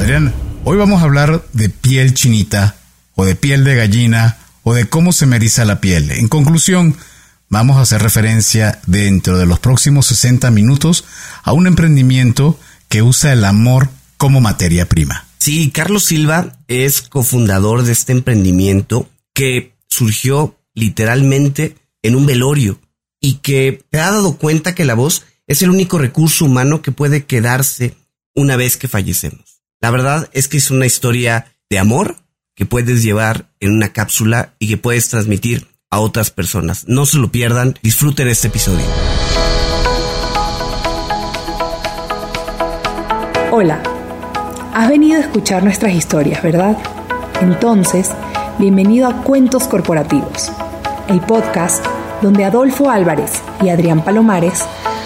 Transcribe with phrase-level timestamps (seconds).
[0.00, 0.32] Adrián,
[0.64, 2.76] hoy vamos a hablar de piel chinita
[3.16, 6.10] o de piel de gallina o de cómo se me la piel.
[6.12, 6.96] En conclusión,
[7.50, 11.04] vamos a hacer referencia dentro de los próximos 60 minutos
[11.42, 12.58] a un emprendimiento
[12.88, 15.26] que usa el amor como materia prima.
[15.36, 22.80] Sí, Carlos Silva es cofundador de este emprendimiento que surgió literalmente en un velorio
[23.20, 26.90] y que te ha dado cuenta que la voz es el único recurso humano que
[26.90, 27.98] puede quedarse
[28.34, 29.49] una vez que fallecemos.
[29.82, 32.16] La verdad es que es una historia de amor
[32.54, 36.86] que puedes llevar en una cápsula y que puedes transmitir a otras personas.
[36.86, 38.84] No se lo pierdan, disfruten este episodio.
[43.50, 43.82] Hola,
[44.74, 46.76] has venido a escuchar nuestras historias, ¿verdad?
[47.40, 48.10] Entonces,
[48.58, 50.52] bienvenido a Cuentos Corporativos,
[51.08, 51.82] el podcast
[52.20, 54.62] donde Adolfo Álvarez y Adrián Palomares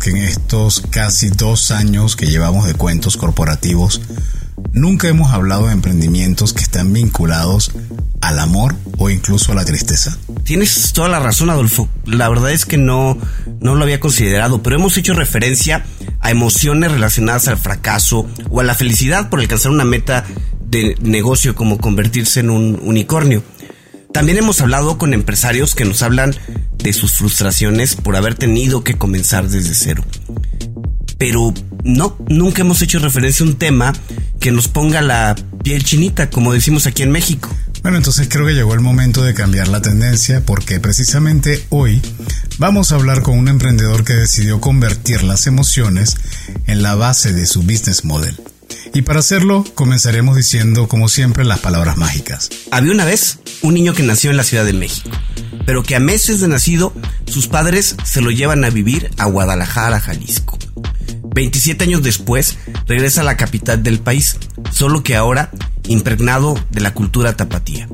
[0.00, 4.00] que en estos casi dos años que llevamos de cuentos corporativos,
[4.72, 7.70] nunca hemos hablado de emprendimientos que están vinculados
[8.20, 10.16] al amor o incluso a la tristeza?
[10.42, 11.88] Tienes toda la razón, Adolfo.
[12.04, 13.16] La verdad es que no,
[13.60, 15.84] no lo había considerado, pero hemos hecho referencia
[16.20, 20.24] a emociones relacionadas al fracaso o a la felicidad por alcanzar una meta
[20.60, 23.42] de negocio como convertirse en un unicornio.
[24.12, 26.34] También hemos hablado con empresarios que nos hablan
[26.78, 30.04] de sus frustraciones por haber tenido que comenzar desde cero.
[31.16, 33.92] Pero no, nunca hemos hecho referencia a un tema
[34.40, 37.48] que nos ponga la piel chinita, como decimos aquí en México.
[37.82, 42.02] Bueno, entonces creo que llegó el momento de cambiar la tendencia porque precisamente hoy
[42.58, 46.16] vamos a hablar con un emprendedor que decidió convertir las emociones
[46.66, 48.36] en la base de su business model.
[48.92, 52.50] Y para hacerlo, comenzaremos diciendo, como siempre, las palabras mágicas.
[52.70, 55.10] Había una vez un niño que nació en la Ciudad de México,
[55.64, 56.92] pero que a meses de nacido
[57.26, 60.58] sus padres se lo llevan a vivir a Guadalajara, Jalisco.
[61.34, 64.36] 27 años después regresa a la capital del país,
[64.72, 65.50] solo que ahora
[65.86, 67.88] impregnado de la cultura tapatía.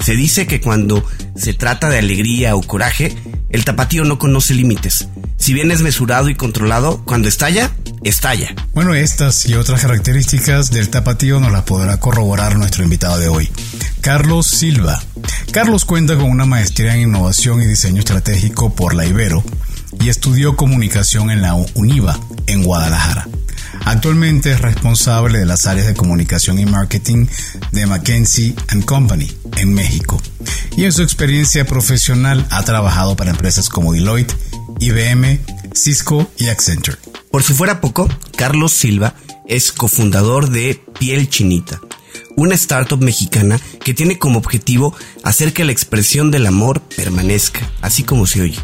[0.00, 1.04] Se dice que cuando
[1.36, 3.16] se trata de alegría o coraje,
[3.48, 5.08] el tapatío no conoce límites.
[5.36, 7.70] Si bien es mesurado y controlado, cuando estalla,
[8.04, 8.54] estalla.
[8.72, 13.50] Bueno, estas y otras características del tapatío nos las podrá corroborar nuestro invitado de hoy,
[14.00, 15.02] Carlos Silva.
[15.52, 19.42] Carlos cuenta con una maestría en innovación y diseño estratégico por la Ibero
[20.00, 23.28] y estudió comunicación en la UNIVA en Guadalajara.
[23.84, 27.26] Actualmente es responsable de las áreas de comunicación y marketing
[27.72, 28.54] de McKinsey⁇
[28.84, 30.20] Company en México.
[30.76, 34.34] Y en su experiencia profesional ha trabajado para empresas como Deloitte,
[34.80, 35.40] IBM,
[35.74, 36.98] Cisco y Accenture.
[37.30, 39.14] Por si fuera poco, Carlos Silva
[39.46, 41.80] es cofundador de Piel Chinita,
[42.36, 48.02] una startup mexicana que tiene como objetivo hacer que la expresión del amor permanezca, así
[48.02, 48.58] como se oye.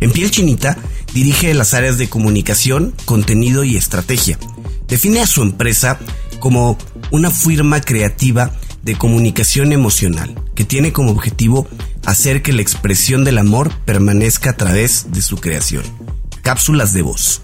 [0.00, 0.78] En Piel Chinita
[1.12, 4.38] dirige las áreas de comunicación, contenido y estrategia.
[4.86, 5.98] Define a su empresa
[6.38, 6.78] como
[7.10, 8.52] una firma creativa
[8.82, 11.66] de comunicación emocional que tiene como objetivo
[12.06, 15.84] hacer que la expresión del amor permanezca a través de su creación.
[16.42, 17.42] Cápsulas de voz.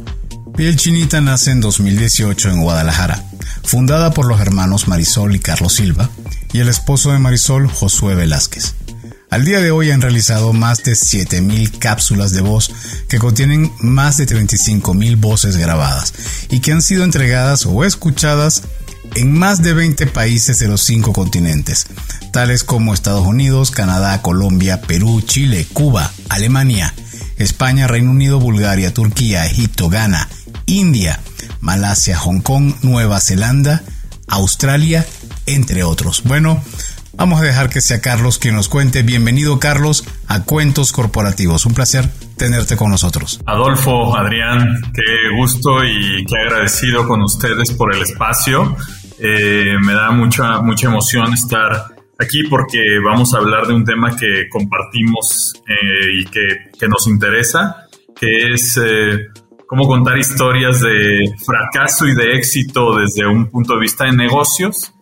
[0.57, 3.25] Piel Chinita nace en 2018 en Guadalajara,
[3.65, 6.09] fundada por los hermanos Marisol y Carlos Silva
[6.53, 8.75] y el esposo de Marisol, Josué Velázquez.
[9.31, 12.71] Al día de hoy han realizado más de 7.000 cápsulas de voz
[13.09, 16.15] que contienen más de 35.000 voces grabadas
[16.51, 18.63] y que han sido entregadas o escuchadas
[19.15, 21.87] en más de 20 países de los cinco continentes,
[22.33, 26.93] tales como Estados Unidos, Canadá, Colombia, Perú, Chile, Cuba, Alemania,
[27.37, 30.29] España, Reino Unido, Bulgaria, Turquía, Egipto, Ghana,
[30.67, 31.21] India,
[31.61, 33.83] Malasia, Hong Kong, Nueva Zelanda,
[34.29, 35.07] Australia,
[35.47, 36.23] entre otros.
[36.25, 36.63] Bueno,
[37.13, 39.03] vamos a dejar que sea Carlos quien nos cuente.
[39.03, 41.67] Bienvenido Carlos a Cuentos Corporativos.
[41.67, 43.41] Un placer tenerte con nosotros.
[43.47, 48.77] Adolfo, Adrián, qué gusto y qué agradecido con ustedes por el espacio.
[49.19, 54.17] Eh, me da mucha, mucha emoción estar aquí porque vamos a hablar de un tema
[54.17, 59.29] que compartimos eh, y que, nos interesa, que es eh,
[59.67, 64.93] cómo contar historias de fracaso y de éxito desde un punto de vista de negocios.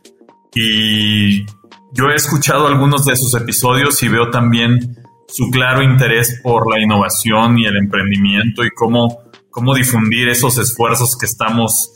[0.54, 1.44] Y
[1.92, 6.80] yo he escuchado algunos de sus episodios y veo también su claro interés por la
[6.80, 11.92] innovación y el emprendimiento y cómo, cómo difundir esos esfuerzos que estamos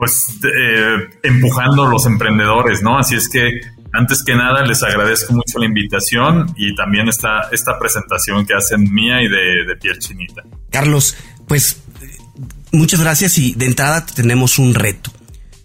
[0.00, 2.98] pues eh, empujando los emprendedores, ¿no?
[2.98, 3.60] Así es que
[3.92, 8.90] antes que nada les agradezco mucho la invitación y también esta, esta presentación que hacen
[8.94, 10.42] mía y de, de Pierre Chinita.
[10.70, 11.82] Carlos, pues
[12.72, 15.12] muchas gracias y de entrada tenemos un reto.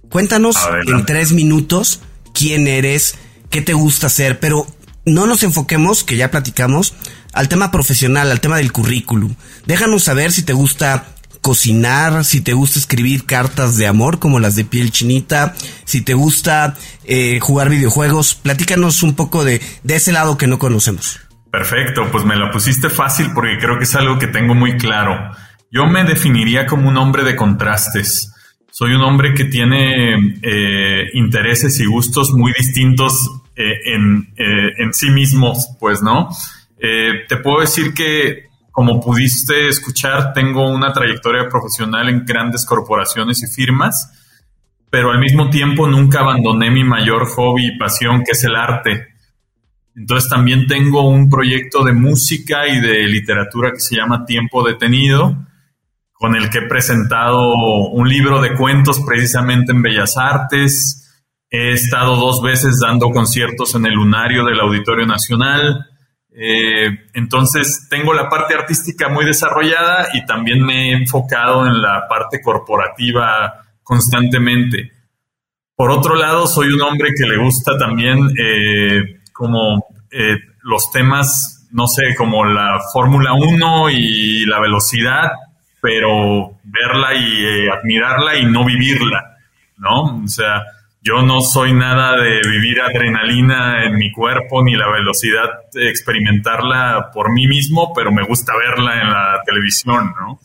[0.09, 2.01] Cuéntanos en tres minutos
[2.33, 3.17] quién eres,
[3.49, 4.67] qué te gusta hacer, pero
[5.05, 6.93] no nos enfoquemos, que ya platicamos,
[7.31, 9.35] al tema profesional, al tema del currículum.
[9.65, 11.14] Déjanos saber si te gusta
[11.45, 15.53] cocinar, si te gusta escribir cartas de amor como las de piel chinita,
[15.83, 20.57] si te gusta eh, jugar videojuegos, platícanos un poco de, de ese lado que no
[20.57, 21.19] conocemos.
[21.51, 25.35] Perfecto, pues me la pusiste fácil porque creo que es algo que tengo muy claro.
[25.69, 28.33] Yo me definiría como un hombre de contrastes.
[28.71, 35.11] Soy un hombre que tiene eh, intereses y gustos muy distintos eh, en, en, sí
[35.11, 36.29] mismos, pues, ¿no?
[36.79, 43.47] te puedo decir que, como pudiste escuchar, tengo una trayectoria profesional en grandes corporaciones y
[43.47, 44.11] firmas,
[44.89, 49.07] pero al mismo tiempo nunca abandoné mi mayor hobby y pasión, que es el arte.
[49.95, 55.37] Entonces también tengo un proyecto de música y de literatura que se llama Tiempo Detenido,
[56.11, 57.53] con el que he presentado
[57.91, 61.23] un libro de cuentos precisamente en Bellas Artes.
[61.49, 65.94] He estado dos veces dando conciertos en el Lunario del Auditorio Nacional.
[66.37, 72.07] Eh, entonces tengo la parte artística muy desarrollada y también me he enfocado en la
[72.09, 74.91] parte corporativa constantemente.
[75.75, 81.67] Por otro lado, soy un hombre que le gusta también eh, como eh, los temas,
[81.71, 85.31] no sé, como la Fórmula 1 y la velocidad
[85.85, 89.37] pero verla y admirarla y no vivirla,
[89.77, 90.23] ¿no?
[90.23, 90.63] O sea,
[91.05, 97.11] yo no soy nada de vivir adrenalina en mi cuerpo ni la velocidad de experimentarla
[97.13, 100.39] por mí mismo, pero me gusta verla en la televisión, ¿no?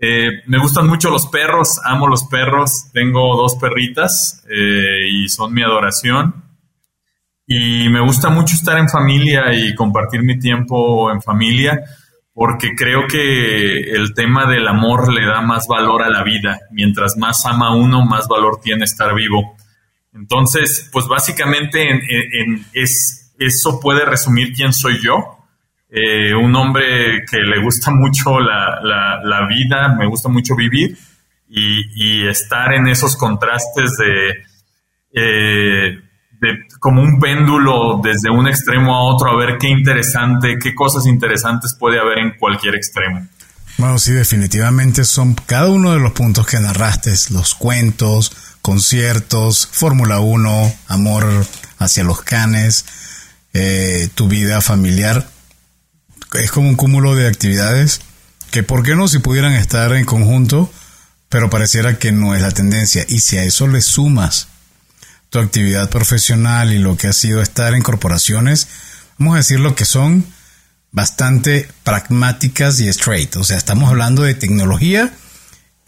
[0.00, 5.54] Eh, me gustan mucho los perros, amo los perros, tengo dos perritas eh, y son
[5.54, 6.34] mi adoración.
[7.46, 11.80] Y me gusta mucho estar en familia y compartir mi tiempo en familia
[12.34, 16.58] porque creo que el tema del amor le da más valor a la vida.
[16.72, 19.54] Mientras más ama uno, más valor tiene estar vivo.
[20.14, 25.38] Entonces, pues básicamente en, es, eso puede resumir quién soy yo.
[25.90, 28.80] Eh, un hombre que le gusta mucho la,
[29.22, 30.96] la, vida, me gusta mucho vivir
[31.48, 34.44] y, estar en esos contrastes de...
[35.14, 35.98] Eh,
[36.80, 41.76] como un péndulo desde un extremo a otro a ver qué interesante, qué cosas interesantes
[41.78, 43.28] puede haber en cualquier extremo.
[43.78, 50.20] Bueno, sí, definitivamente son cada uno de los puntos que narraste, los cuentos, conciertos, Fórmula
[50.20, 51.46] 1, amor
[51.78, 52.84] hacia los canes,
[53.52, 55.28] eh, tu vida familiar.
[56.34, 58.00] Es como un cúmulo de actividades
[58.50, 60.72] que, ¿por qué no si pudieran estar en conjunto?
[61.28, 63.04] Pero pareciera que no es la tendencia.
[63.08, 64.48] Y si a eso le sumas
[65.30, 68.68] tu actividad profesional y lo que ha sido estar en corporaciones,
[69.18, 70.24] vamos a decir lo que son
[70.92, 73.34] bastante pragmáticas y straight.
[73.36, 75.12] O sea, estamos hablando de tecnología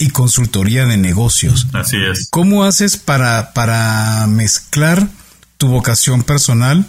[0.05, 1.67] y consultoría de negocios.
[1.73, 2.29] Así es.
[2.31, 5.09] ¿Cómo haces para, para mezclar
[5.56, 6.85] tu vocación personal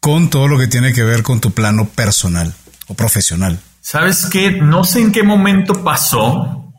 [0.00, 2.54] con todo lo que tiene que ver con tu plano personal
[2.86, 3.60] o profesional?
[3.82, 6.72] Sabes que no sé en qué momento pasó,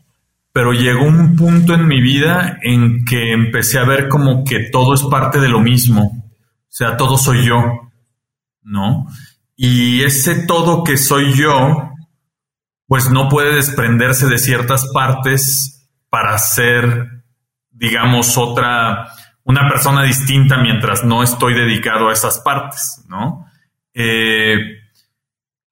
[0.52, 4.92] pero llegó un punto en mi vida en que empecé a ver como que todo
[4.94, 7.92] es parte de lo mismo, o sea, todo soy yo,
[8.64, 9.06] ¿no?
[9.54, 11.92] Y ese todo que soy yo,
[12.90, 17.22] pues no puede desprenderse de ciertas partes para ser,
[17.70, 19.06] digamos, otra,
[19.44, 23.46] una persona distinta mientras no estoy dedicado a esas partes, ¿no?
[23.94, 24.80] Eh,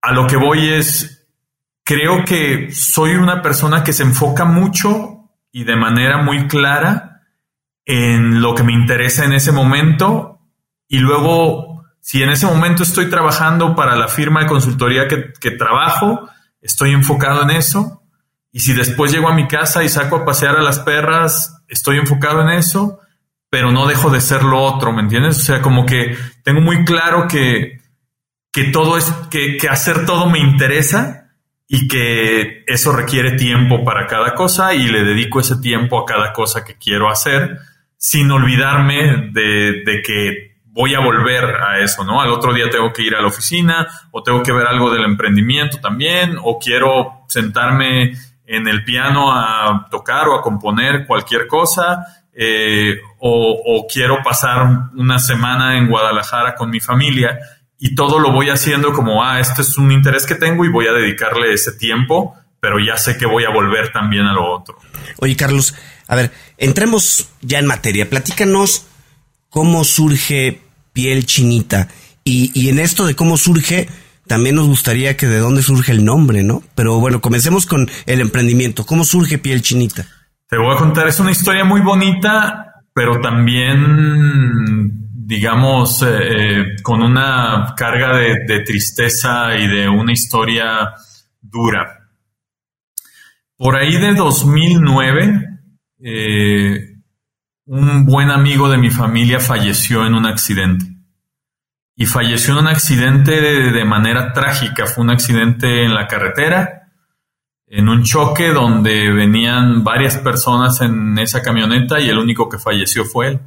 [0.00, 1.28] a lo que voy es,
[1.82, 7.22] creo que soy una persona que se enfoca mucho y de manera muy clara
[7.84, 10.38] en lo que me interesa en ese momento
[10.86, 16.30] y luego si en ese momento estoy trabajando para la firma de consultoría que, trabajo,
[16.60, 18.02] estoy enfocado en eso
[18.52, 21.98] y si después llego a mi casa y saco a pasear a las perras, estoy
[21.98, 23.00] enfocado en eso,
[23.50, 25.38] pero no dejo de ser lo otro, ¿me entiendes?
[25.38, 27.80] O sea, como que tengo muy claro que,
[28.52, 31.28] que todo es, que, que hacer todo me interesa
[31.66, 36.32] y que eso requiere tiempo para cada cosa y le dedico ese tiempo a cada
[36.32, 37.58] cosa que quiero hacer
[37.98, 42.20] sin olvidarme de, que voy a volver a eso, ¿no?
[42.20, 45.02] Al otro día tengo que ir a la oficina o tengo que ver algo del
[45.02, 48.12] emprendimiento también o quiero sentarme
[48.46, 54.68] en el piano a tocar o a componer cualquier cosa eh, o, o quiero pasar
[54.94, 57.40] una semana en Guadalajara con mi familia
[57.76, 60.86] y todo lo voy haciendo como, ah, este es un interés que tengo y voy
[60.86, 64.78] a dedicarle ese tiempo pero ya sé que voy a volver también a lo otro.
[65.18, 65.74] Oye, Carlos,
[66.06, 68.08] a ver, entremos ya en materia.
[68.08, 68.86] Platícanos
[69.48, 70.67] cómo surge
[70.98, 71.86] piel chinita.
[72.24, 73.88] Y, y en esto de cómo surge,
[74.26, 76.60] también nos gustaría que de dónde surge el nombre, ¿no?
[76.74, 78.84] Pero bueno, comencemos con el emprendimiento.
[78.84, 80.06] ¿Cómo surge piel chinita?
[80.48, 87.00] Te voy a contar, es una historia muy bonita, pero también, digamos, eh, eh, con
[87.00, 90.94] una carga de, tristeza y de una historia
[91.40, 92.10] dura.
[93.56, 95.44] Por ahí de 2009,
[96.02, 96.98] eh,
[97.66, 100.87] un buen amigo de mi familia falleció en un accidente.
[101.98, 104.86] Y falleció en un accidente de manera trágica.
[104.86, 106.78] Fue un accidente en la carretera
[107.70, 113.04] en un choque donde venían varias personas en esa camioneta y el único que falleció
[113.04, 113.40] fue él.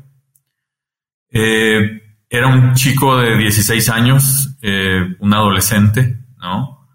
[1.31, 6.87] Eh, era un chico de 16 años, eh, un adolescente, ¿no?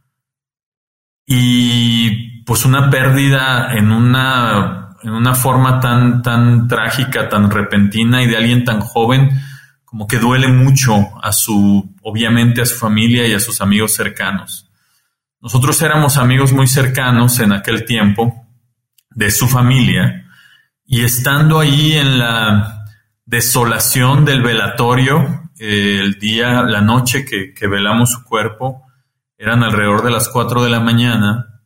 [1.27, 8.29] Y pues una pérdida en una, en una forma tan, tan trágica, tan repentina y
[8.29, 9.31] de alguien tan joven,
[9.97, 14.71] como que duele mucho a su, obviamente a su familia y a sus amigos cercanos.
[15.41, 18.47] Nosotros éramos amigos muy cercanos en aquel tiempo
[19.09, 20.29] de su familia
[20.85, 22.85] y estando ahí en la
[23.25, 28.83] desolación del velatorio, eh, el día, la noche que, que velamos su cuerpo,
[29.39, 31.63] eran alrededor de las 4 de la mañana,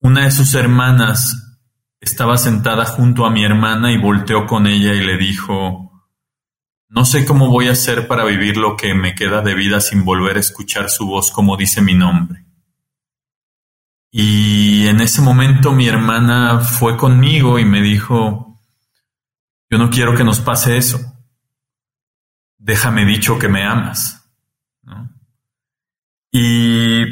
[0.00, 1.58] una de sus hermanas
[2.00, 5.93] estaba sentada junto a mi hermana y volteó con ella y le dijo,
[6.94, 10.04] no sé cómo voy a hacer para vivir lo que me queda de vida sin
[10.04, 12.44] volver a escuchar su voz como dice mi nombre.
[14.10, 18.60] Y en ese momento mi hermana fue conmigo y me dijo,
[19.68, 21.00] yo no quiero que nos pase eso.
[22.58, 24.30] Déjame dicho que me amas.
[26.30, 27.02] Y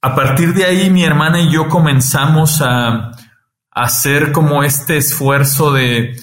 [0.00, 3.10] a partir de ahí mi hermana y yo comenzamos a,
[3.70, 6.16] hacer como este esfuerzo de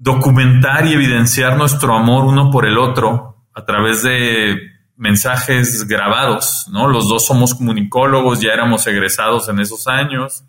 [0.00, 4.56] documentar y evidenciar nuestro amor uno por el otro a través de
[4.96, 6.88] mensajes grabados, ¿no?
[6.88, 10.44] Los dos somos comunicólogos, ya éramos egresados en esos años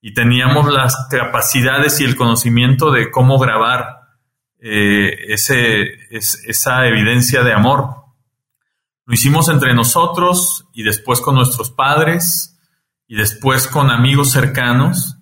[0.00, 4.02] y teníamos las capacidades y el conocimiento de cómo grabar
[4.60, 8.04] eh, ese, esa evidencia de amor.
[9.04, 12.56] Lo hicimos entre nosotros y después con nuestros padres
[13.08, 15.18] y después con amigos cercanos.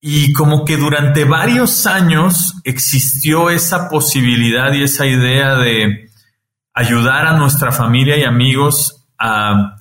[0.00, 6.06] Y como que durante varios años existió esa posibilidad y esa idea de,
[6.76, 9.72] ayudar a nuestra familia y amigos a,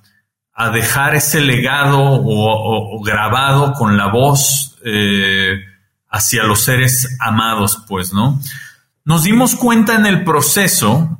[0.72, 5.60] dejar ese legado o, grabado con la voz eh,
[6.10, 8.39] hacia los seres amados, pues, ¿no?
[9.03, 11.19] Nos dimos cuenta en el proceso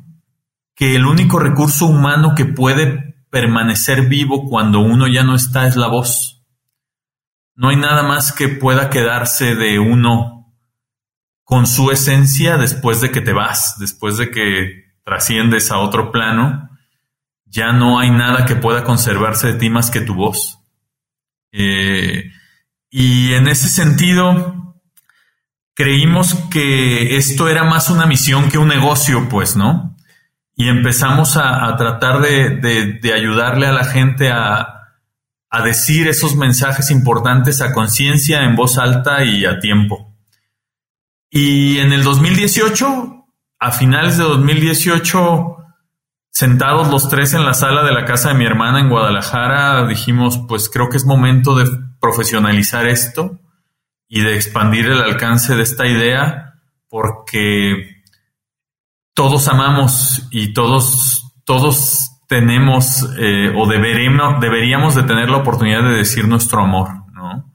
[0.74, 5.76] que el único recurso humano que puede permanecer vivo cuando uno ya no está es
[5.76, 6.35] la voz.
[7.56, 10.54] No hay nada más que pueda quedarse de uno
[11.44, 16.70] con su esencia después de que te vas, después de que trasciendes a otro plano,
[17.46, 20.60] ya no hay nada que pueda conservarse de ti más que tu voz.
[21.52, 22.32] Eh,
[22.90, 24.76] y en ese sentido,
[25.76, 29.96] creímos que esto era más una misión que un negocio, pues, ¿no?
[30.56, 34.75] Y empezamos a, tratar de, ayudarle a la gente a,
[35.56, 40.14] a decir esos mensajes importantes a conciencia, en voz alta y a tiempo.
[41.30, 43.26] Y en el 2018
[43.58, 45.56] a finales de 2018,
[46.30, 50.42] sentados los tres en la sala de la casa de mi hermana en Guadalajara, dijimos,
[50.46, 51.66] pues creo que es momento de
[52.02, 53.40] profesionalizar esto
[54.10, 56.60] y de expandir el alcance de esta idea,
[56.90, 58.04] porque
[59.14, 65.98] todos amamos y todos, todos tenemos eh, o deberíamos, deberíamos de tener la oportunidad de
[65.98, 67.52] decir nuestro amor, ¿no?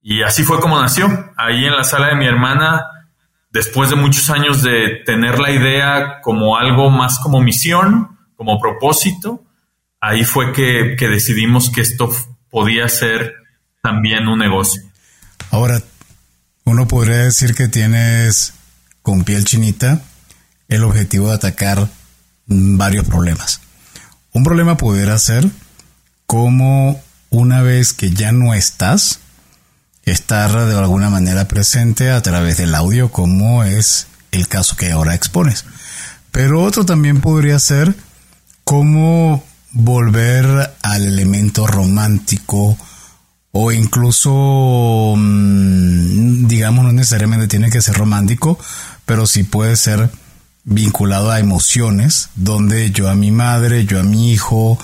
[0.00, 1.32] Y así fue como nació.
[1.36, 2.86] Ahí en la sala de mi hermana
[3.50, 9.44] después de muchos años de tener la idea como algo más como misión, como propósito,
[10.00, 12.10] ahí fue que, decidimos que esto
[12.50, 13.34] podía ser
[13.82, 14.82] también un negocio.
[15.50, 15.82] Ahora,
[16.64, 18.54] uno podría decir que tienes
[19.02, 20.02] con piel chinita
[20.68, 21.88] el objetivo de atacar
[22.46, 23.62] varios problemas.
[24.38, 25.50] Un problema pudiera ser
[26.26, 29.18] como una vez que ya no estás,
[30.04, 35.16] estar de alguna manera presente a través del audio, como es el caso que ahora
[35.16, 35.64] expones.
[36.30, 37.96] Pero otro también podría ser
[38.62, 39.42] cómo
[39.72, 42.78] volver al elemento romántico
[43.50, 48.56] o incluso, mm, digamos, no necesariamente tiene que ser romántico,
[49.04, 50.08] pero sí puede ser
[50.68, 54.78] vinculado a emociones, donde yo a mi madre, yo a mi hijo,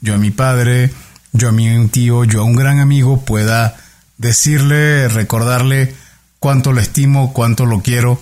[0.00, 0.90] yo a mi padre,
[1.32, 3.76] yo a mi tío, yo a un gran amigo pueda
[4.18, 5.94] decirle, recordarle
[6.38, 8.20] cuánto lo estimo, cuánto lo quiero.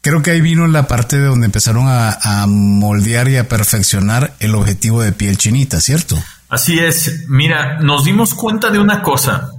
[0.00, 4.34] Creo que ahí vino la parte de donde empezaron a, a moldear y a perfeccionar
[4.40, 6.16] el objetivo de piel chinita, ¿cierto?
[6.48, 7.28] Así es.
[7.28, 9.50] Mira, nos dimos cuenta de una cosa.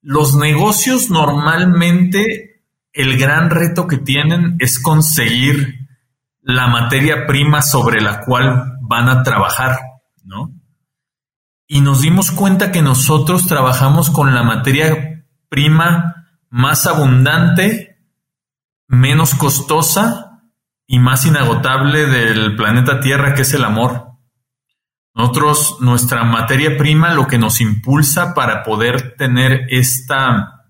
[0.00, 5.79] Los negocios normalmente el gran reto que tienen es conseguir
[6.42, 9.78] la materia prima sobre la cual van a trabajar,
[10.24, 10.52] ¿no?
[11.66, 17.98] Y nos dimos cuenta que nosotros trabajamos con la materia prima más abundante,
[18.88, 20.42] menos costosa
[20.86, 24.08] y más inagotable del planeta Tierra, que es el amor.
[25.14, 30.64] Nosotros, nuestra materia prima, lo que nos impulsa para poder tener esta,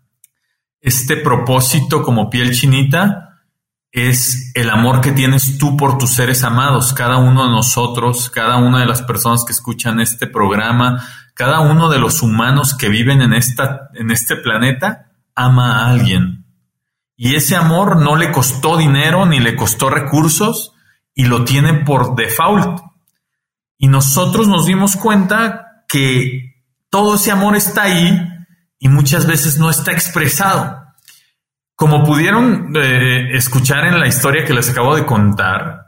[0.81, 3.30] este propósito como piel chinita,
[3.93, 8.57] es el amor que tienes tú por tus seres amados, cada uno de nosotros, cada
[8.59, 11.05] una de las personas que escuchan este programa,
[11.35, 16.45] cada uno de los humanos que viven en, esta, en este planeta, ama a alguien.
[17.17, 20.73] Y ese amor no le costó dinero ni le costó recursos
[21.15, 22.81] y lo tiene por default.
[23.77, 28.27] Y nosotros nos dimos cuenta que todo ese amor está ahí
[28.79, 30.80] y muchas veces no está expresado.
[31.81, 35.87] Como pudieron eh, escuchar en la historia que les acabo de contar,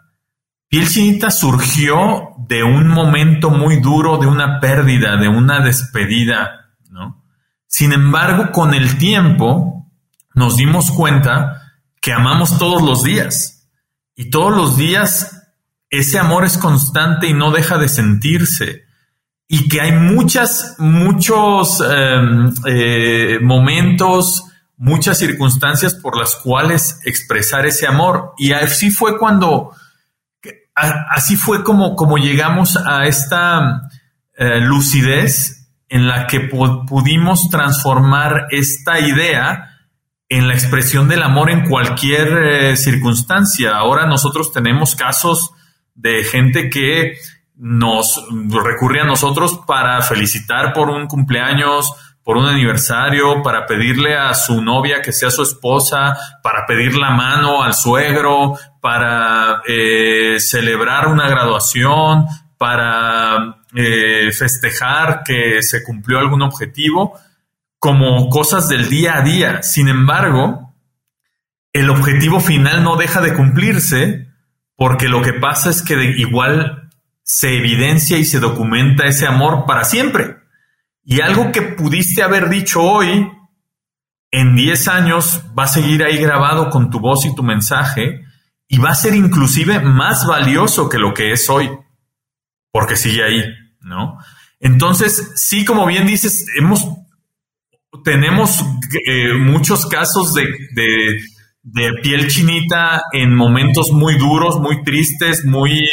[0.66, 7.22] Piel Chinita surgió de un momento muy duro, de una pérdida, de una despedida, ¿no?
[7.66, 9.86] Sin embargo, con el tiempo
[10.34, 13.68] nos dimos cuenta que amamos todos los días
[14.16, 15.46] y todos los días
[15.90, 18.84] ese amor es constante y no deja de sentirse
[19.46, 24.44] y que hay muchas, muchos em, eh, momentos,
[24.82, 28.32] muchas circunstancias por las cuales expresar ese amor.
[28.36, 29.70] Y así fue cuando,
[30.74, 33.88] así fue como, como llegamos a esta
[34.36, 39.78] eh, lucidez en la que pudimos transformar esta idea
[40.28, 43.76] en la expresión del amor en cualquier eh, circunstancia.
[43.76, 45.52] Ahora nosotros tenemos casos
[45.94, 47.18] de gente que
[47.54, 48.20] nos
[48.64, 51.92] recurre a nosotros para felicitar por un cumpleaños,
[52.24, 57.10] por un aniversario, para pedirle a su novia que sea su esposa, para pedir la
[57.10, 62.26] mano al suegro, para eh, celebrar una graduación,
[62.58, 67.18] para eh, festejar que se cumplió algún objetivo,
[67.78, 69.62] como cosas del día a día.
[69.62, 70.72] Sin embargo,
[71.72, 74.28] el objetivo final no deja de cumplirse
[74.76, 76.90] porque lo que pasa es que igual
[77.22, 80.41] se evidencia y se documenta ese amor para siempre.
[81.04, 83.28] Y algo que pudiste haber dicho hoy,
[84.30, 88.24] en 10 años va a seguir ahí grabado con tu voz y tu mensaje
[88.66, 91.68] y va a ser inclusive más valioso que lo que es hoy,
[92.70, 93.44] porque sigue ahí,
[93.80, 94.18] ¿no?
[94.58, 96.86] Entonces, sí, como bien dices, hemos,
[98.04, 98.64] tenemos
[99.06, 100.46] eh, muchos casos de,
[101.62, 105.86] de, piel chinita en momentos muy duros, muy tristes, muy,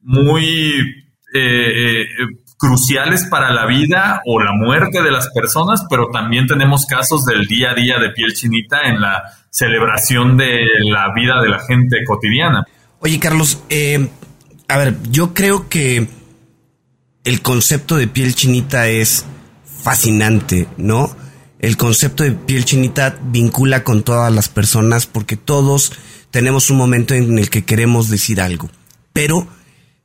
[0.00, 0.80] muy
[1.32, 2.06] eh, eh,
[2.58, 7.46] cruciales para la vida o la muerte de las personas, pero también tenemos casos del
[7.46, 12.04] día a día de piel chinita en la celebración de la vida de la gente
[12.04, 12.66] cotidiana.
[12.98, 14.08] Oye, Carlos, eh,
[14.66, 16.08] a ver, yo creo que
[17.24, 19.24] el concepto de piel chinita es
[19.64, 21.16] fascinante, ¿no?
[21.60, 25.92] El concepto de piel chinita vincula con todas las personas porque todos
[26.30, 28.68] tenemos un momento en el que queremos decir algo,
[29.12, 29.46] pero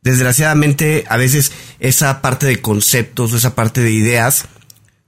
[0.04, 4.46] desgraciadamente a veces esa parte de conceptos, esa parte de ideas,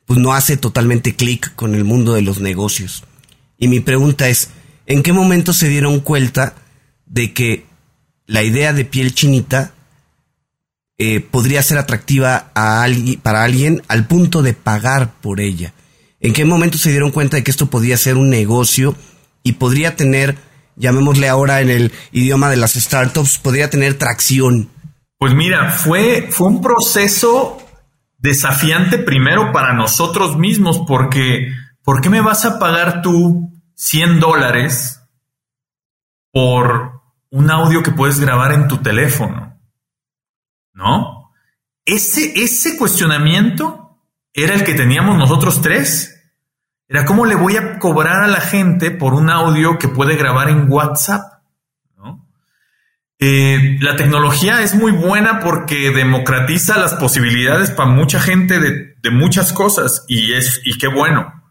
[0.05, 3.03] pues no hace totalmente clic con el mundo de los negocios.
[3.57, 4.49] Y mi pregunta es,
[4.85, 6.55] ¿en qué momento se dieron cuenta
[7.05, 7.65] de que
[8.25, 9.73] la idea de piel chinita
[10.97, 15.73] eh, podría ser atractiva a alguien, para alguien al punto de pagar por ella?
[16.21, 18.95] ¿En qué momento se dieron cuenta de que esto podía ser un negocio
[19.43, 20.37] y podría tener,
[20.75, 24.69] llamémosle ahora en el idioma de las startups, podría tener tracción?
[25.17, 27.57] Pues mira, fue, fue un proceso
[28.17, 35.01] desafiante primero para nosotros mismos, porque ¿por qué me vas a pagar tú 100 dólares
[36.31, 39.57] por un audio que puedes grabar en tu teléfono?
[40.73, 41.31] ¿No?
[41.85, 44.01] Ese, ese cuestionamiento
[44.33, 46.11] era el que teníamos nosotros tres.
[46.87, 50.49] Era cómo le voy a cobrar a la gente por un audio que puede grabar
[50.49, 51.34] en WhatsApp.
[53.19, 59.53] Eh, la tecnología es muy buena porque democratiza las posibilidades para mucha gente de, muchas
[59.53, 61.43] cosas y es y qué bueno.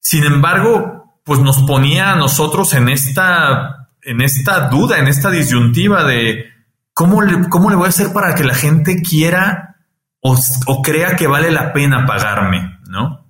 [0.00, 6.04] Sin embargo, pues nos ponía a nosotros en esta en esta duda, en esta disyuntiva
[6.04, 6.46] de
[6.92, 9.76] cómo le, cómo le voy a hacer para que la gente quiera
[10.20, 13.26] o, crea que vale la pena pagarme, ¿no?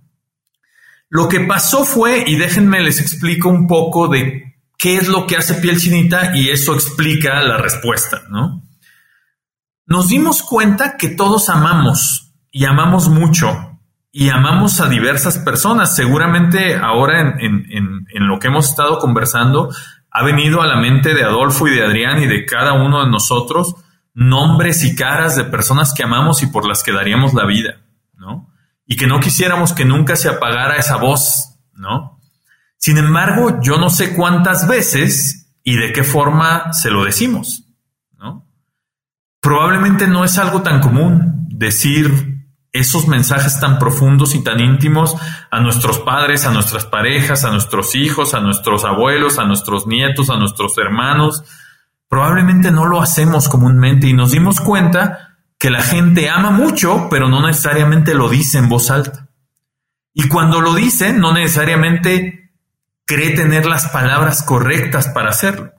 [1.08, 5.36] Lo que pasó fue, y déjenme les explico un poco de qué es lo que
[5.36, 8.62] hace piel chinita y eso explica la respuesta, ¿no?
[9.86, 13.78] Nos dimos cuenta que todos amamos y amamos mucho
[14.10, 15.94] y amamos a diversas personas.
[15.94, 19.70] Seguramente ahora en, en lo que hemos estado conversando
[20.10, 23.10] ha venido a la mente de Adolfo y de Adrián y de cada uno de
[23.10, 23.74] nosotros
[24.14, 27.80] nombres y caras de personas que amamos y por las que daríamos la vida,
[28.14, 28.48] ¿no?
[28.86, 32.13] Y que no quisiéramos que nunca se apagara esa voz, ¿no?
[32.84, 37.64] Sin embargo, yo no sé cuántas veces y de qué forma se lo decimos,
[38.18, 38.46] ¿no?
[39.40, 45.16] Probablemente no es algo tan común decir esos mensajes tan profundos y tan íntimos
[45.50, 50.28] a nuestros padres, a nuestras parejas, a nuestros hijos, a nuestros abuelos, a nuestros nietos,
[50.28, 51.42] a nuestros hermanos,
[52.06, 57.30] probablemente no lo hacemos comúnmente y nos dimos cuenta que la gente ama mucho, pero
[57.30, 59.30] no necesariamente lo dice en voz alta.
[60.12, 62.43] Y cuando lo dice, no necesariamente
[63.04, 65.72] cree tener las palabras correctas para hacerlo.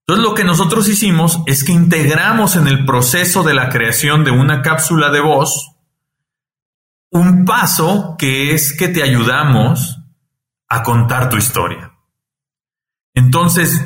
[0.00, 4.30] Entonces lo que nosotros hicimos es que integramos en el proceso de la creación de
[4.30, 5.76] una cápsula de voz
[7.12, 9.98] un paso que es que te ayudamos
[10.68, 11.92] a contar tu historia.
[13.14, 13.84] Entonces,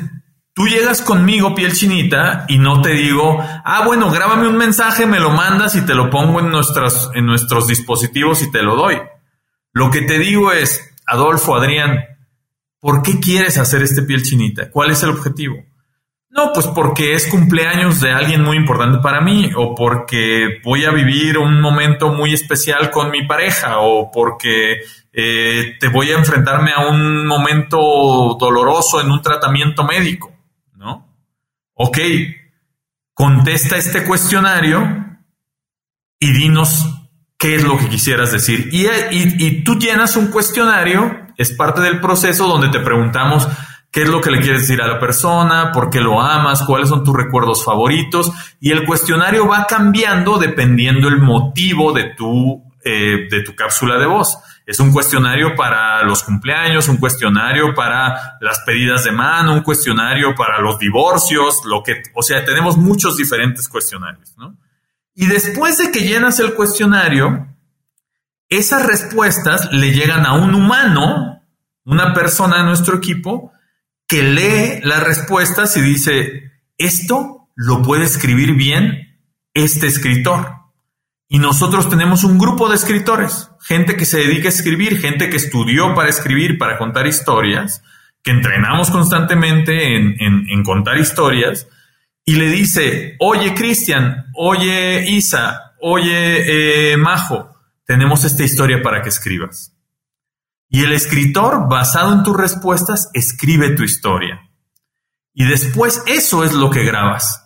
[0.55, 5.19] Tú llegas conmigo, piel chinita, y no te digo, ah, bueno, grábame un mensaje, me
[5.19, 8.97] lo mandas y te lo pongo en, en nuestros dispositivos y te lo doy.
[9.73, 12.05] Lo que te digo es, Adolfo, Adrián,
[12.85, 14.69] ¿por qué quieres hacer este piel chinita?
[14.69, 15.55] ¿Cuál es el objetivo?
[16.29, 20.91] No, pues porque es cumpleaños de alguien muy importante para mí, o porque voy a
[20.91, 26.73] vivir un momento muy especial con mi pareja, o porque eh, te voy a enfrentarme
[26.73, 30.31] a un momento doloroso en un tratamiento médico.
[31.77, 31.97] Ok,
[33.15, 35.17] contesta este cuestionario
[36.19, 36.85] y dinos
[37.35, 38.69] qué es lo que quisieras decir.
[38.71, 43.47] Y, y, tú llenas un cuestionario, es parte del proceso donde te preguntamos
[43.95, 46.89] qué es lo que le quieres decir a la persona, por qué lo amas, cuáles
[46.89, 48.29] son tus recuerdos favoritos.
[48.59, 54.05] Y el cuestionario va cambiando dependiendo el motivo de tu, eh, de tu cápsula de
[54.05, 54.37] voz.
[54.65, 60.35] Es un cuestionario para los cumpleaños, un cuestionario para las pedidas de mano, un cuestionario
[60.35, 64.57] para los divorcios, lo que, o sea, tenemos muchos diferentes cuestionarios, ¿no?
[65.13, 67.47] Y después de que llenas el cuestionario,
[68.57, 71.41] esas respuestas le llegan a un humano,
[71.83, 73.51] una persona de nuestro equipo,
[74.07, 79.19] que lee las respuestas y dice, esto lo puede escribir bien
[79.53, 80.55] este escritor.
[81.27, 85.37] Y nosotros tenemos un grupo de escritores, gente que se dedica a escribir, gente que
[85.37, 87.81] estudió para escribir, para contar historias,
[88.21, 91.67] que entrenamos constantemente en, contar historias,
[92.25, 97.54] y le dice, oye Cristian, oye Isa, oye eh, Majo,
[97.85, 99.73] tenemos esta historia para que escribas.
[100.69, 104.41] Y el escritor, basado en tus respuestas, escribe tu historia.
[105.33, 107.45] Y después eso es lo que grabas.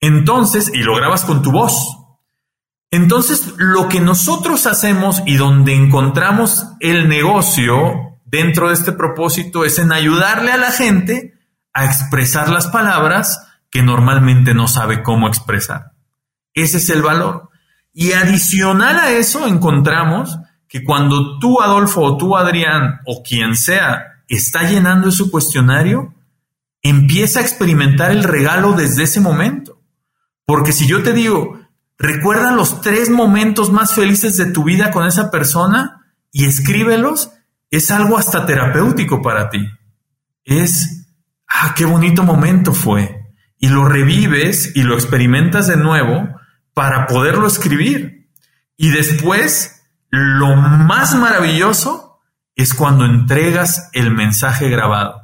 [0.00, 1.96] Entonces, y lo grabas con tu voz.
[2.90, 9.78] Entonces, lo que nosotros hacemos y donde encontramos el negocio dentro de este propósito es
[9.78, 11.34] en ayudarle a la gente
[11.72, 15.92] a expresar las palabras que normalmente no sabe cómo expresar.
[16.54, 17.47] Ese es el valor.
[17.98, 24.22] Y adicional a eso encontramos que cuando tú, Adolfo, o tú, Adrián, o quien sea,
[24.28, 26.14] está llenando ese cuestionario,
[26.82, 29.80] empieza a experimentar el regalo desde ese momento.
[30.46, 31.58] Porque si yo te digo,
[31.98, 37.32] Recuerda los tres momentos más felices de tu vida con esa persona y escríbelos.
[37.70, 39.68] Es algo hasta terapéutico para ti.
[40.44, 41.08] Es,
[41.48, 43.34] ah, qué bonito momento fue.
[43.58, 46.37] Y lo revives y lo experimentas de nuevo
[46.78, 48.30] para poderlo escribir.
[48.76, 52.20] Y después, lo más maravilloso
[52.54, 55.22] es cuando entregas el mensaje grabado.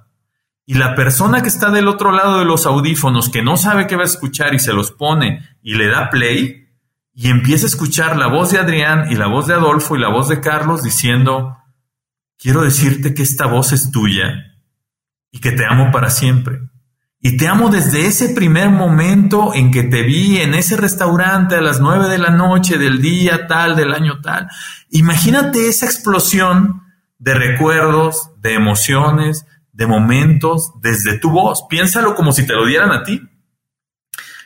[0.66, 3.94] Y la persona que está del otro lado de los audífonos, que no sabe qué
[3.94, 6.66] va a escuchar y se los pone y le da play,
[7.12, 10.08] y empieza a escuchar la voz de Adrián y la voz de Adolfo y la
[10.08, 11.56] voz de Carlos diciendo,
[12.36, 14.56] quiero decirte que esta voz es tuya
[15.30, 16.62] y que te amo para siempre.
[17.26, 21.62] Y te amo desde ese primer momento en que te vi en ese restaurante a
[21.62, 24.46] las nueve de la noche del día tal, del año tal.
[24.90, 26.82] Imagínate esa explosión
[27.18, 31.64] de recuerdos, de emociones, de momentos desde tu voz.
[31.70, 33.22] Piénsalo como si te lo dieran a ti.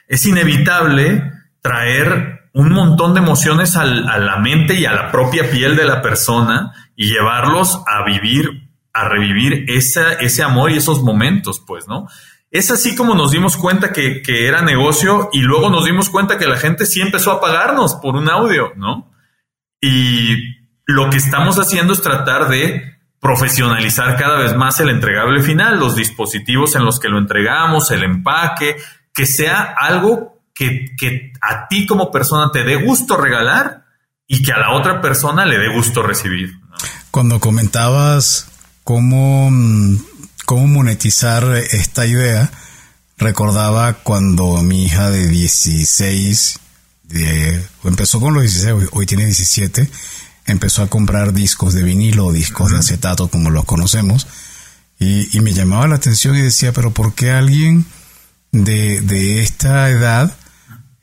[0.06, 5.74] Es inevitable traer un montón de emociones a la mente y a la propia piel
[5.74, 11.88] de la persona y llevarlos a vivir, a revivir ese amor y esos momentos, pues,
[11.88, 12.06] ¿no?
[12.50, 16.46] Es así como nos dimos cuenta que, era negocio y luego nos dimos cuenta que
[16.46, 19.12] la gente sí empezó a pagarnos por un audio, ¿no?
[19.80, 20.56] Y
[20.86, 25.94] lo que estamos haciendo es tratar de profesionalizar cada vez más el entregable final, los
[25.94, 28.76] dispositivos en los que lo entregamos, el empaque,
[29.12, 33.84] que sea algo que, que a ti como persona te dé gusto regalar
[34.26, 36.52] y que a la otra persona le dé gusto recibir.
[37.10, 38.48] Cuando comentabas
[38.84, 39.50] cómo,
[40.48, 42.50] cómo monetizar esta idea,
[43.18, 46.58] recordaba cuando mi hija de 16,
[47.84, 49.90] empezó con los 16, hoy tiene 17,
[50.46, 54.26] empezó a comprar discos de vinilo o discos de acetato como los conocemos
[54.98, 57.84] y, y, me llamaba la atención y decía, pero ¿por qué alguien
[58.50, 60.34] de, de esta edad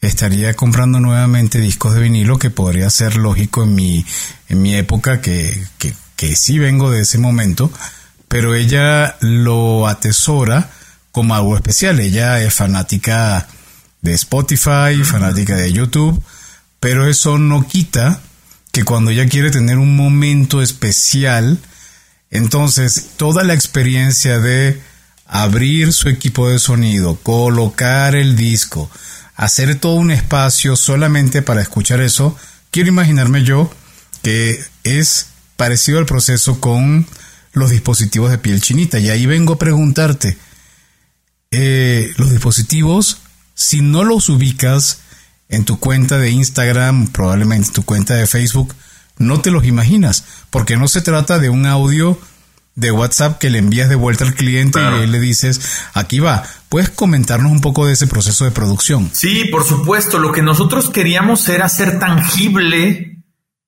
[0.01, 4.08] estaría comprando nuevamente discos de vinilo que podría ser lógico en mi,
[4.49, 7.71] en mi época que, que, que sí vengo de ese momento,
[8.36, 10.69] pero ella lo atesora
[11.13, 12.02] como algo especial.
[12.02, 13.48] Ella es fanática
[14.02, 16.21] de Spotify, fanática de YouTube,
[16.82, 18.19] pero eso no quita
[18.74, 21.60] que cuando ella quiere tener un momento especial,
[22.30, 24.82] entonces toda la experiencia de
[25.26, 28.91] abrir su equipo de sonido, colocar el disco,
[29.38, 32.38] hacer todo un espacio solamente para escuchar eso,
[32.69, 33.74] quiero imaginarme yo
[34.24, 37.08] que es parecido al proceso con
[37.55, 38.99] los dispositivos de piel chinita.
[38.99, 40.37] Y ahí vengo a preguntarte,
[41.51, 43.21] eh, los dispositivos,
[43.55, 45.01] si no los ubicas
[45.49, 48.75] en tu cuenta de Instagram, probablemente en tu cuenta de Facebook,
[49.17, 52.19] no te los imaginas, porque no se trata de un audio
[52.75, 55.61] de WhatsApp que le envías de vuelta al cliente y le dices,
[55.93, 59.09] aquí va, ¿puedes comentarnos un poco de ese proceso de producción?
[59.13, 63.23] Sí, por supuesto, lo que nosotros queríamos era hacer tangible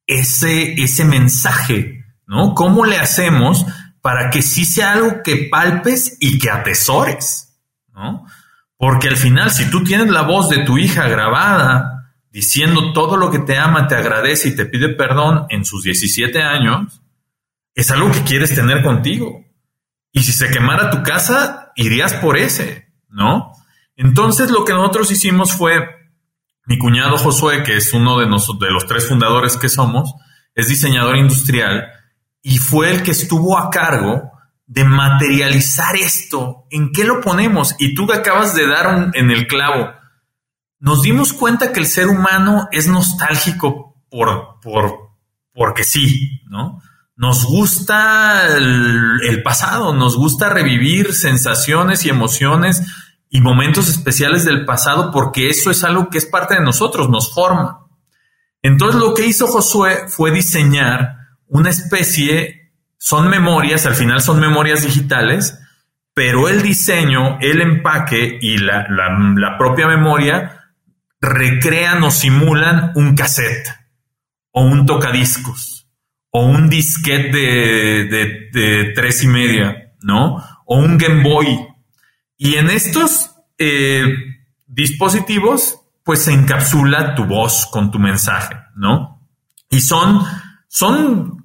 [0.05, 1.96] ese, ese mensaje,
[2.27, 2.53] ¿no?
[2.53, 3.65] ¿Cómo le hacemos
[4.01, 7.59] para que sí sea algo que palpes y que atesores,
[7.93, 8.25] ¿no?
[8.77, 13.31] Porque al final, si tú tienes la voz de tu hija grabada diciendo todo lo
[13.31, 17.01] que te ama, te agradece y te pide perdón en sus 17 años,
[17.73, 19.43] es algo que quieres tener contigo.
[20.11, 23.51] Y si se quemara tu casa, irías por ese, ¿no?
[23.95, 25.87] Entonces lo que nosotros hicimos fue,
[26.65, 30.13] mi cuñado Josué, que es uno de, de los tres fundadores que somos,
[30.53, 31.87] es diseñador industrial
[32.41, 34.31] y fue el que estuvo a cargo
[34.65, 36.65] de materializar esto.
[36.69, 37.75] ¿En qué lo ponemos?
[37.79, 39.91] Y tú acabas de dar en el clavo.
[40.79, 45.11] Nos dimos cuenta que el ser humano es nostálgico por, por,
[45.53, 46.81] porque sí, ¿no?
[47.17, 52.83] nos gusta el, pasado, nos gusta revivir sensaciones y emociones
[53.29, 57.33] y momentos especiales del pasado porque eso es algo que es parte de nosotros, nos
[57.33, 57.87] forma.
[58.61, 61.16] Entonces lo que hizo Josué fue diseñar
[61.47, 65.59] una especie, son memorias, al final son memorias digitales,
[66.13, 70.71] pero el diseño, el empaque y la, la propia memoria
[71.21, 73.67] recrean o simulan un cassette
[74.51, 75.77] o un tocadiscos
[76.31, 80.43] o un disquete de, tres y media, ¿no?
[80.65, 81.67] O un Game Boy.
[82.37, 84.03] Y en estos eh,
[84.67, 89.27] dispositivos, pues se encapsula tu voz con tu mensaje, ¿no?
[89.69, 90.23] Y son,
[90.67, 91.36] son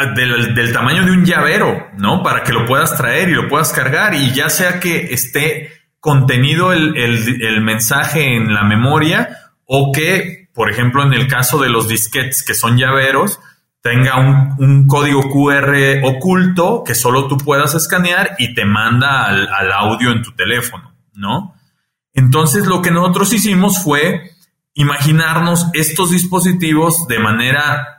[0.00, 2.22] eh, del, tamaño de un llavero, ¿no?
[2.22, 6.72] Para que lo puedas traer y lo puedas cargar y ya sea que esté contenido
[6.72, 9.28] el, el mensaje en la memoria
[9.64, 13.40] o que, por ejemplo, en el caso de los disquetes que son llaveros,
[13.82, 14.18] tenga
[14.58, 20.22] un, código QR oculto que solo tú puedas escanear y te manda al, audio en
[20.22, 21.54] tu teléfono, ¿no?
[22.12, 24.32] Entonces lo que nosotros hicimos fue
[24.74, 27.97] imaginarnos estos dispositivos de manera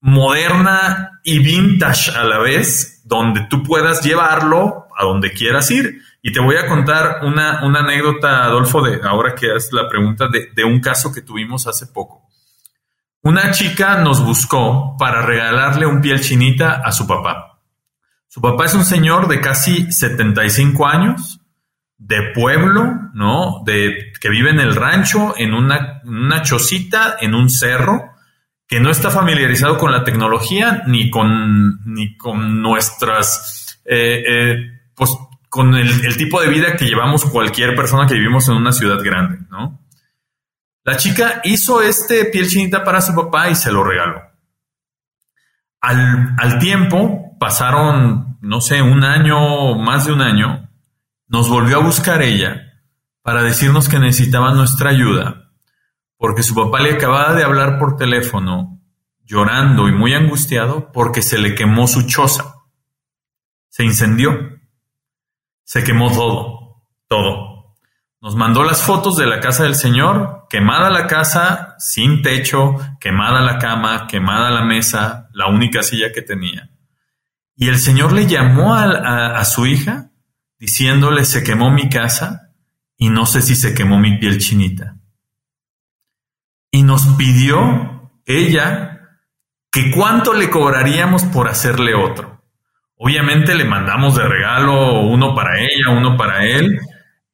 [0.00, 6.02] moderna y vintage a la vez, donde tú puedas llevarlo a donde quieras ir.
[6.22, 10.50] Y te voy a contar una, anécdota, Adolfo, de ahora que es la pregunta de,
[10.54, 12.28] de un caso que tuvimos hace poco.
[13.22, 17.60] Una chica nos buscó para regalarle un piel chinita a su papá.
[18.28, 21.40] Su papá es un señor de casi 75 años,
[21.96, 23.62] de pueblo, ¿no?
[23.64, 28.12] De, que vive en el rancho, en una, una chocita, en un cerro,
[28.68, 35.10] que no está familiarizado con la tecnología ni con, ni con nuestras, eh, eh, pues
[35.48, 39.38] con el, tipo de vida que llevamos cualquier persona que vivimos en una ciudad grande,
[39.50, 39.80] ¿no?
[40.84, 44.22] La chica hizo este piel chinita para su papá y se lo regaló.
[45.80, 50.68] Al, tiempo, pasaron, no sé, un año, más de un año,
[51.26, 52.82] nos volvió a buscar ella
[53.22, 55.47] para decirnos que necesitaba nuestra ayuda,
[56.18, 58.78] porque su papá le acababa de hablar por teléfono,
[59.24, 62.56] llorando y muy angustiado, porque se le quemó su choza.
[63.68, 64.60] Se incendió.
[65.64, 66.82] Se quemó todo.
[67.06, 67.76] todo.
[68.20, 73.40] Nos mandó las fotos de la casa del Señor, quemada la casa, sin techo, quemada
[73.40, 76.70] la cama, quemada la mesa, la única silla que tenía.
[77.54, 80.10] Y el Señor le llamó a, su hija
[80.58, 82.52] diciéndole, se quemó mi casa
[82.96, 84.97] y no sé si se quemó mi piel chinita.
[86.70, 89.00] Y nos pidió ella
[89.70, 92.42] que cuánto le cobraríamos por hacerle otro.
[92.96, 96.80] Obviamente le mandamos de regalo uno para ella, uno para él,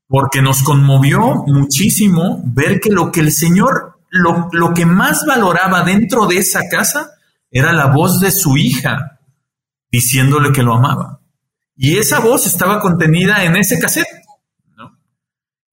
[0.07, 5.83] porque nos conmovió muchísimo ver que lo que el Señor, lo, lo que más valoraba
[5.83, 7.13] dentro de esa casa
[7.51, 9.21] era la voz de su hija,
[9.91, 11.21] diciéndole que lo amaba.
[11.77, 14.07] Y esa voz estaba contenida en ese cassette.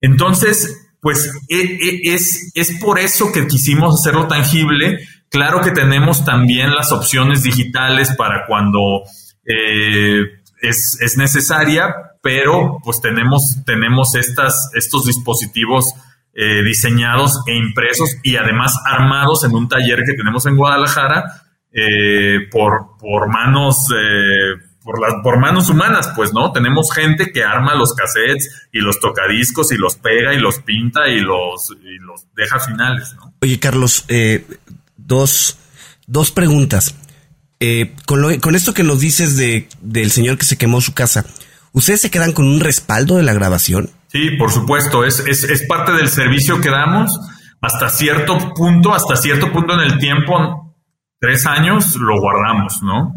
[0.00, 5.00] Entonces, pues e, e, es, es por eso que quisimos hacerlo tangible.
[5.28, 9.02] Claro que tenemos también las opciones digitales para cuando
[9.44, 10.22] eh,
[10.62, 15.92] es, necesaria, pero pues tenemos, tenemos estas, estos dispositivos
[16.34, 21.24] eh, diseñados e impresos y además armados en un taller que tenemos en Guadalajara
[21.72, 24.54] eh, por, por manos, eh,
[24.84, 26.52] por, las, por manos humanas, pues, ¿no?
[26.52, 31.08] Tenemos gente que arma los cassettes y los tocadiscos y los pega y los pinta
[31.08, 33.34] y los, y los deja finales, ¿no?
[33.40, 34.46] Oye, Carlos, eh,
[34.96, 35.58] dos,
[36.06, 36.94] dos preguntas.
[38.06, 41.24] con, con esto que nos dices de, del señor que se quemó su casa,
[41.72, 43.90] ¿ustedes se quedan con un respaldo de la grabación?
[44.08, 47.18] Sí, por supuesto, es, es, es parte del servicio que damos
[47.62, 50.76] hasta cierto punto, hasta cierto punto en el tiempo
[51.18, 53.14] tres años lo guardamos, ¿no?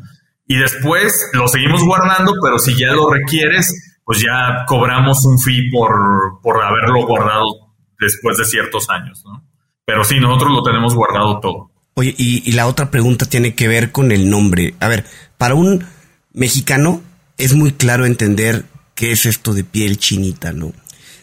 [0.47, 5.71] Y después lo seguimos guardando, pero si ya lo requieres, pues ya cobramos un fee
[5.71, 9.43] por, por haberlo guardado después de ciertos años, ¿no?
[9.85, 11.71] Pero sí, nosotros lo tenemos guardado todo.
[11.95, 14.75] Oye, y, y la otra pregunta tiene que ver con el nombre.
[14.79, 15.05] A ver,
[15.37, 15.85] para un
[16.33, 17.01] mexicano
[17.37, 20.73] es muy claro entender qué es esto de piel chinita, ¿no?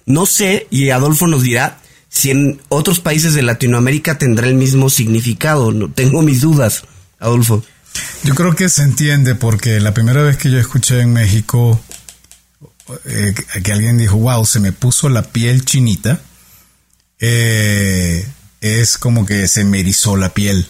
[0.07, 4.91] No sé, y Adolfo nos dirá si en otros países de Latinoamérica tendrá el mismo
[4.91, 5.73] significado.
[5.73, 6.85] No tengo mis dudas,
[7.19, 7.63] Adolfo.
[8.25, 11.81] Yo creo que se entiende porque la primera vez que yo escuché en México
[13.05, 16.21] eh, que alguien dijo, wow, se me puso la piel chinita,
[17.21, 18.27] eh,
[18.61, 20.67] es como que se me erizó la piel,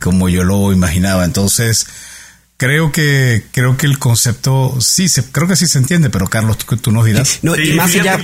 [0.00, 1.24] como yo lo imaginaba.
[1.24, 1.86] Entonces,
[2.56, 6.58] creo que creo que el concepto sí se creo que sí se entiende, pero Carlos,
[6.58, 7.40] tú, nos dirás.
[7.42, 8.18] No, y más allá,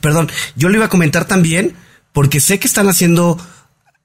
[0.00, 1.74] perdón, yo le iba a comentar también,
[2.12, 3.38] porque sé que están haciendo,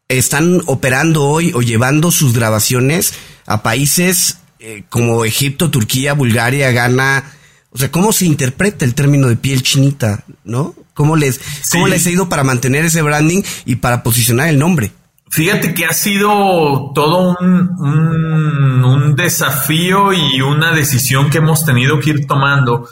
[0.09, 3.13] están operando hoy o llevando sus grabaciones
[3.45, 7.23] a países eh, como Egipto, Turquía, Bulgaria, Ghana.
[7.69, 10.23] O sea, ¿cómo se interpreta el término de piel chinita?
[10.43, 10.73] ¿No?
[10.95, 11.39] ¿Cómo les,
[11.71, 14.91] ¿Cómo les ha ido para mantener ese branding y para posicionar el nombre?
[15.29, 21.99] Fíjate que ha sido todo un, un, un, desafío y una decisión que hemos tenido
[21.99, 22.89] que ir tomando.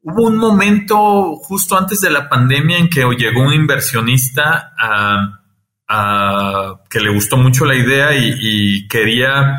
[0.00, 5.42] Hubo un momento justo antes de la pandemia en que llegó un inversionista a,
[5.88, 9.58] que le gustó mucho la idea y, quería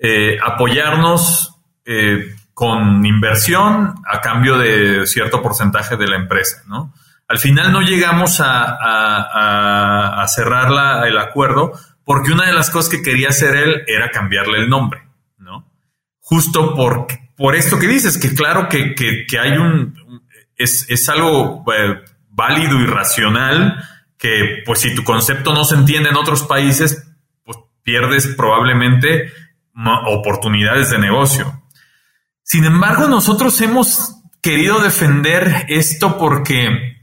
[0.00, 6.92] eh, apoyarnos eh, con inversión a cambio de cierto porcentaje de la empresa, ¿no?
[7.28, 11.72] Al final no llegamos a, cerrar el acuerdo
[12.04, 15.02] porque una de las cosas que quería hacer él era cambiarle el nombre,
[15.38, 15.68] ¿no?
[16.20, 18.94] Justo porque por esto que dices, que claro que,
[19.38, 19.94] hay un,
[20.56, 23.82] es, algo eh, válido y racional,
[24.18, 27.10] que pues si tu concepto no se entiende en otros países,
[27.44, 29.32] pues pierdes probablemente
[30.06, 31.62] oportunidades de negocio.
[32.42, 36.96] Sin embargo, nosotros hemos querido defender esto porque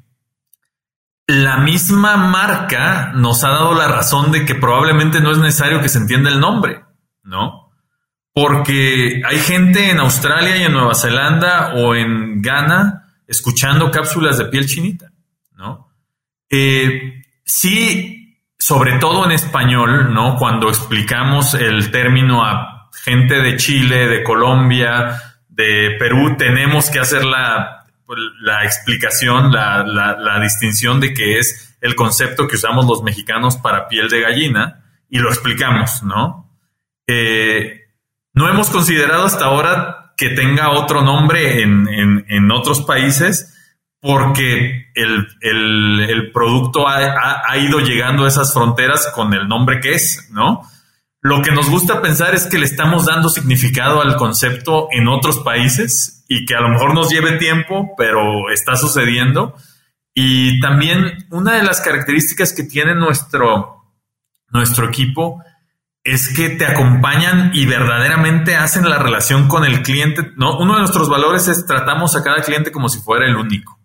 [1.27, 5.89] la misma marca nos ha dado la razón de que probablemente no es necesario que
[5.89, 6.81] se entienda el nombre,
[7.23, 7.63] ¿no?
[8.33, 14.45] porque hay gente en Australia y en Nueva Zelanda o en Ghana escuchando cápsulas de
[14.45, 15.11] piel chinita.
[16.55, 20.37] Eh, sí, sobre todo en español, ¿no?
[20.37, 27.25] Cuando explicamos el término a gente de Chile, de Colombia, de Perú, tenemos que hacer
[27.25, 27.85] la,
[28.63, 34.07] explicación, la, la distinción de que es el concepto que usamos los mexicanos para piel
[34.09, 36.49] de gallina y lo explicamos, ¿no?
[37.07, 37.81] Eh,
[38.33, 43.52] no hemos considerado hasta ahora que tenga otro nombre en, otros países
[44.03, 50.61] porque el, producto ha, ido llegando a esas fronteras con el nombre que es, ¿no?
[51.21, 55.39] Lo que nos gusta pensar es que le estamos dando significado al concepto en otros
[55.39, 59.55] países y que a lo mejor nos lleve tiempo, pero está sucediendo.
[60.13, 63.85] Y también una de las características que tiene nuestro,
[64.49, 65.41] nuestro equipo
[66.03, 70.33] es que te acompañan y verdaderamente hacen la relación con el cliente.
[70.35, 70.57] ¿no?
[70.59, 73.79] Uno de nuestros valores es tratamos a cada cliente como si fuera el único.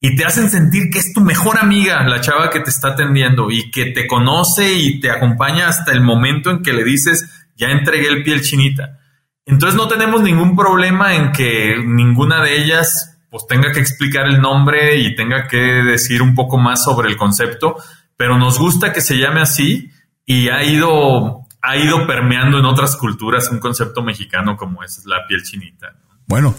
[0.00, 3.50] Y te hacen sentir que es tu mejor amiga, la chava que te está atendiendo
[3.50, 7.68] y que te conoce y te acompaña hasta el momento en que le dices, ya
[7.68, 8.98] entregué el piel chinita.
[9.44, 14.40] Entonces no tenemos ningún problema en que ninguna de ellas pues tenga que explicar el
[14.40, 17.76] nombre y tenga que decir un poco más sobre el concepto,
[18.16, 19.90] pero nos gusta que se llame así
[20.24, 25.26] y ha ido, ha ido permeando en otras culturas un concepto mexicano como es la
[25.28, 25.94] piel chinita.
[26.26, 26.54] Bueno,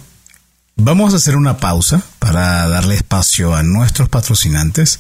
[0.76, 5.00] Vamos a hacer una pausa para darle espacio a nuestros patrocinantes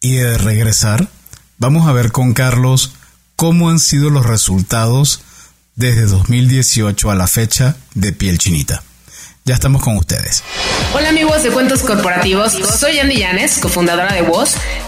[0.00, 1.08] y de regresar
[1.56, 2.92] vamos a ver con Carlos
[3.34, 5.22] cómo han sido los resultados
[5.74, 8.82] desde 2018 a la fecha de piel chinita.
[9.44, 10.44] Ya estamos con ustedes.
[10.94, 14.56] Hola amigos de Cuentos Corporativos, soy Andy Llanes, cofundadora de Voz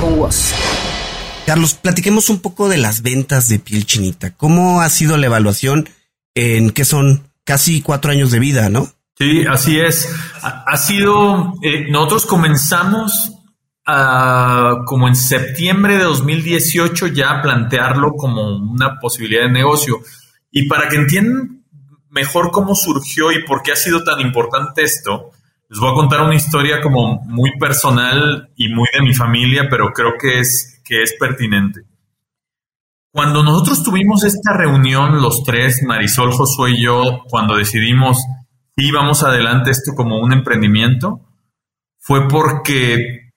[0.00, 0.54] con vos.
[1.44, 4.36] Carlos, platiquemos un poco de las ventas de piel chinita.
[4.36, 5.88] ¿Cómo ha sido la evaluación
[6.34, 8.88] en que son casi cuatro años de vida, no?
[9.18, 10.08] Sí, así es.
[10.42, 13.32] Ha, sido, eh, nosotros comenzamos
[13.84, 20.00] como en septiembre de 2018 ya a plantearlo como una posibilidad de negocio.
[20.50, 21.64] Y para que entiendan
[22.10, 25.32] mejor cómo surgió y por qué ha sido tan importante esto,
[25.68, 29.92] les voy a contar una historia como muy personal y muy de mi familia, pero
[29.92, 31.82] creo que es, que es pertinente.
[33.10, 38.18] Cuando nosotros tuvimos esta reunión, los tres, Marisol, Josué y yo, cuando decidimos
[38.78, 41.22] si vamos adelante esto como un emprendimiento,
[41.98, 43.32] fue porque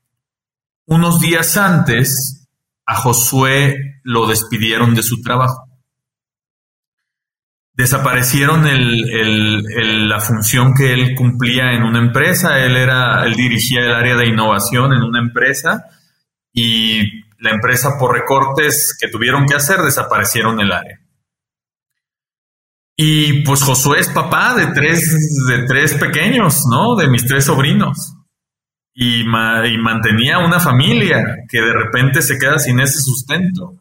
[0.85, 2.49] unos días antes
[2.85, 5.68] a Josué lo despidieron de su trabajo
[7.79, 8.65] desaparecieron
[10.09, 12.59] la función que él cumplía en una empresa.
[12.59, 15.85] Él era, dirigía el área de innovación en una empresa
[16.51, 20.99] y la empresa por recortes que tuvieron que hacer desaparecieron el área.
[22.97, 26.97] Y pues Josué es papá de tres, de tres pequeños, ¿no?
[26.97, 28.13] De mis tres sobrinos.
[28.93, 33.75] Y, mantenía una familia que de repente se queda sin ese sustento.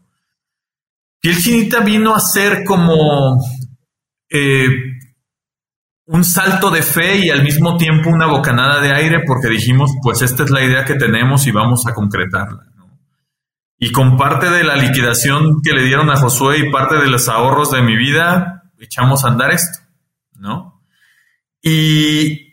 [1.20, 3.40] Y el chinita vino a ser como
[4.30, 4.68] eh,
[6.06, 10.22] un salto de fe y al mismo tiempo una bocanada de aire porque dijimos, pues
[10.22, 12.64] esta es la idea que tenemos y vamos a concretarla.
[13.78, 17.28] Y con parte de la liquidación que le dieron a Josué y parte de los
[17.28, 19.78] ahorros de mi vida, echamos a andar esto,
[20.34, 20.82] ¿no?
[21.62, 22.48] Y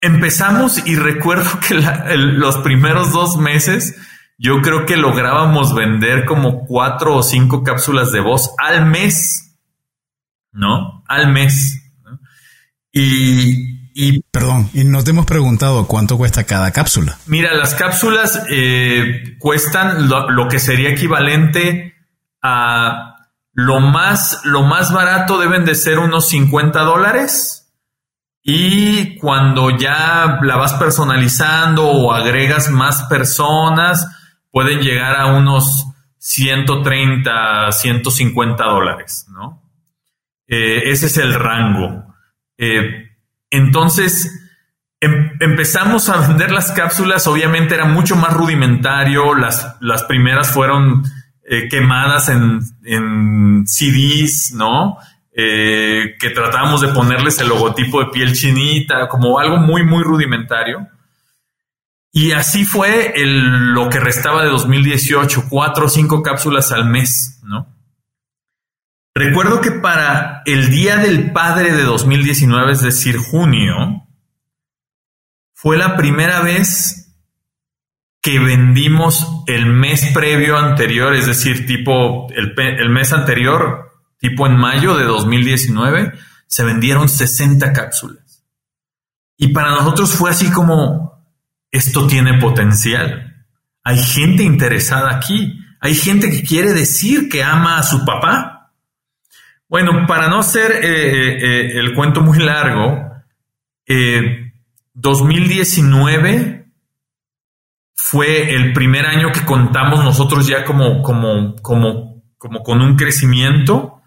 [0.00, 1.74] empezamos y recuerdo que
[2.16, 3.96] los primeros dos meses
[4.36, 9.47] yo creo que lográbamos vender como cuatro o cinco cápsulas de voz al mes
[10.58, 11.04] ¿no?
[11.06, 11.82] Al mes.
[12.92, 13.78] Y,
[14.30, 17.18] Perdón, y no te hemos preguntado cuánto cuesta cada cápsula.
[17.26, 21.94] Mira, las cápsulas eh, cuestan lo, que sería equivalente
[22.40, 23.16] a
[23.52, 27.72] lo más, lo más barato deben de ser unos 50 dólares.
[28.42, 34.06] Y cuando ya la vas personalizando o agregas más personas,
[34.52, 35.86] pueden llegar a unos
[36.18, 39.67] 130, 150 dólares, ¿no?
[40.48, 42.14] Eh, ese es el rango.
[42.56, 43.10] Eh,
[43.50, 44.50] entonces,
[45.00, 51.04] em, empezamos a vender las cápsulas, obviamente era mucho más rudimentario, las, las primeras fueron
[51.44, 54.96] eh, quemadas en, en, CDs, ¿no?
[55.40, 60.88] que tratábamos de ponerles el logotipo de piel chinita, como algo muy, muy rudimentario.
[62.10, 67.37] Y así fue lo que restaba de 2018, cuatro o cinco cápsulas al mes.
[69.18, 74.06] Recuerdo que para el Día del Padre de 2019, es decir, junio,
[75.52, 77.16] fue la primera vez
[78.22, 84.56] que vendimos el mes previo anterior, es decir, tipo el, el mes anterior, tipo en
[84.56, 86.12] mayo de 2019,
[86.46, 88.44] se vendieron 60 cápsulas.
[89.36, 91.26] Y para nosotros fue así como,
[91.72, 93.44] esto tiene potencial.
[93.82, 95.58] Hay gente interesada aquí.
[95.80, 98.57] Hay gente que quiere decir que ama a su papá
[99.68, 103.06] bueno, para no ser eh, eh, eh, el cuento muy largo,
[104.94, 106.66] 2019
[107.94, 114.00] fue el primer año que contamos nosotros ya como, como, como, como con un crecimiento.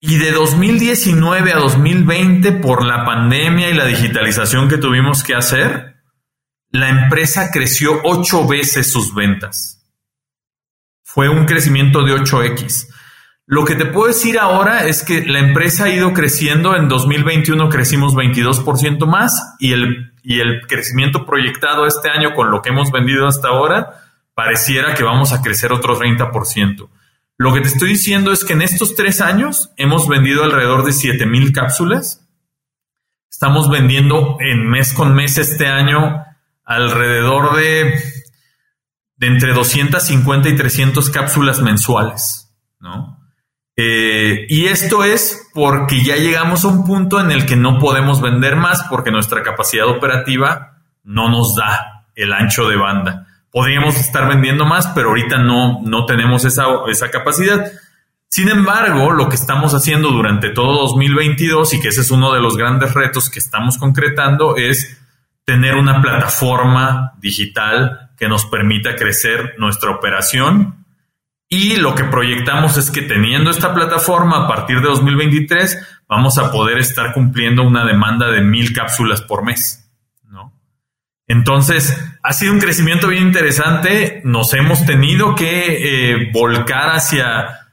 [0.00, 5.96] Y de 2019 a 2020, por la pandemia y la digitalización que tuvimos que hacer,
[6.70, 9.86] la empresa creció ocho veces sus ventas.
[11.02, 12.88] Fue un crecimiento de 8x.
[13.50, 16.76] Lo que te puedo decir ahora es que la empresa ha ido creciendo.
[16.76, 22.60] En 2021 crecimos 22% más y el, y el crecimiento proyectado este año con lo
[22.60, 24.02] que hemos vendido hasta ahora
[24.34, 26.90] pareciera que vamos a crecer otro 30%.
[27.38, 30.92] Lo que te estoy diciendo es que en estos tres años hemos vendido alrededor de
[30.92, 32.28] 7000 cápsulas.
[33.30, 36.22] Estamos vendiendo en mes con mes este año
[36.66, 37.98] alrededor de,
[39.16, 43.17] de entre 250 y 300 cápsulas mensuales, ¿no?
[43.80, 48.20] Eh, y esto es porque ya llegamos a un punto en el que no podemos
[48.20, 53.28] vender más porque nuestra capacidad operativa no nos da el ancho de banda.
[53.52, 57.70] Podríamos estar vendiendo más, pero ahorita no, no tenemos esa, esa capacidad.
[58.26, 62.40] Sin embargo, lo que estamos haciendo durante todo 2022 y que ese es uno de
[62.40, 65.00] los grandes retos que estamos concretando es
[65.44, 70.77] tener una plataforma digital que nos permita crecer nuestra operación
[71.48, 76.52] y lo que proyectamos es que teniendo esta plataforma a partir de 2023 vamos a
[76.52, 79.90] poder estar cumpliendo una demanda de mil cápsulas por mes.
[80.24, 80.52] ¿no?
[81.26, 84.20] Entonces, ha sido un crecimiento bien interesante.
[84.24, 87.68] Nos hemos tenido que eh, volcar hacia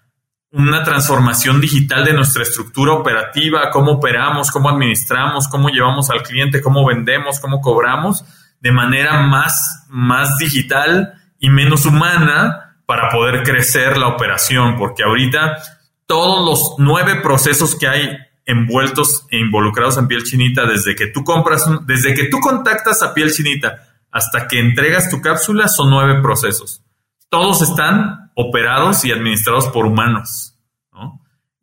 [0.51, 6.61] una transformación digital de nuestra estructura operativa, cómo operamos, cómo administramos, cómo llevamos al cliente,
[6.61, 8.23] cómo vendemos, cómo cobramos,
[8.61, 15.57] de manera más, más digital y menos humana para poder crecer la operación, porque ahorita
[16.05, 21.23] todos los nueve procesos que hay envueltos e involucrados en piel chinita, desde que tú
[21.23, 26.21] compras, desde que tú contactas a piel chinita hasta que entregas tu cápsula, son nueve
[26.21, 26.81] procesos.
[27.29, 30.54] Todos están operados y administrados por humanos.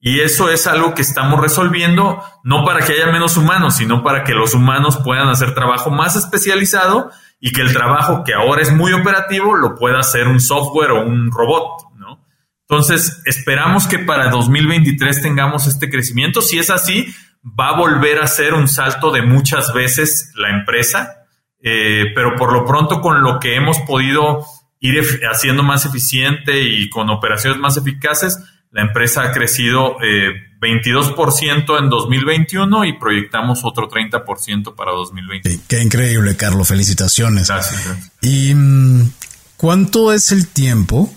[0.04, 4.24] Y eso es algo que estamos resolviendo, no para que haya menos humanos, sino para
[4.24, 8.72] que los humanos puedan hacer trabajo más especializado y que el trabajo que ahora es
[8.72, 12.26] muy operativo lo pueda hacer un software o un robot, ¿no?
[12.68, 16.42] Entonces, esperamos que para 2023 tengamos este crecimiento.
[16.42, 17.06] Si es así,
[17.44, 21.26] va a volver a ser un salto de muchas veces la empresa,
[21.62, 24.44] eh, pero por lo pronto con lo que hemos podido
[24.80, 25.00] ir
[25.30, 28.36] haciendo más eficiente y con operaciones más eficaces,
[28.72, 35.60] la empresa ha crecido eh, 22% en 2021 y proyectamos otro 30% para 2020.
[35.68, 36.68] qué increíble, Carlos.
[36.68, 37.48] Felicitaciones.
[37.48, 37.82] Gracias.
[38.22, 39.12] ¿Y mm,
[39.56, 41.12] cuánto es el tiempo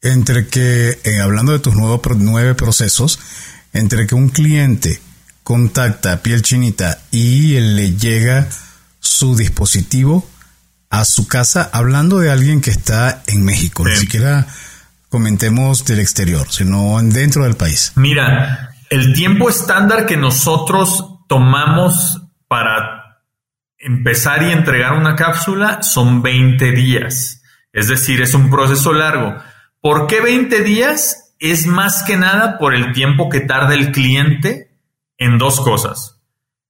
[0.00, 3.18] entre que, eh, hablando de tus nuevos nueve procesos,
[3.74, 5.00] entre que un cliente
[5.42, 8.48] contacta a piel chinita y le llega
[9.00, 10.26] su dispositivo
[10.88, 14.46] a su casa, hablando de alguien que está en México, ni siquiera
[15.10, 17.92] comentemos del exterior, sino dentro del país?
[17.96, 23.22] Mira, el tiempo estándar que nosotros tomamos para
[23.78, 27.42] empezar y entregar una cápsula son 20 días.
[27.72, 29.36] Es decir, es un proceso largo.
[29.80, 31.34] ¿Por qué 20 días?
[31.38, 34.76] Es más que nada por el tiempo que tarda el cliente
[35.18, 36.20] en dos cosas.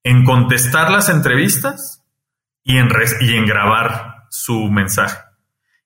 [0.02, 2.04] En contestar las entrevistas
[2.62, 2.88] y en,
[3.20, 5.18] y en grabar su mensaje.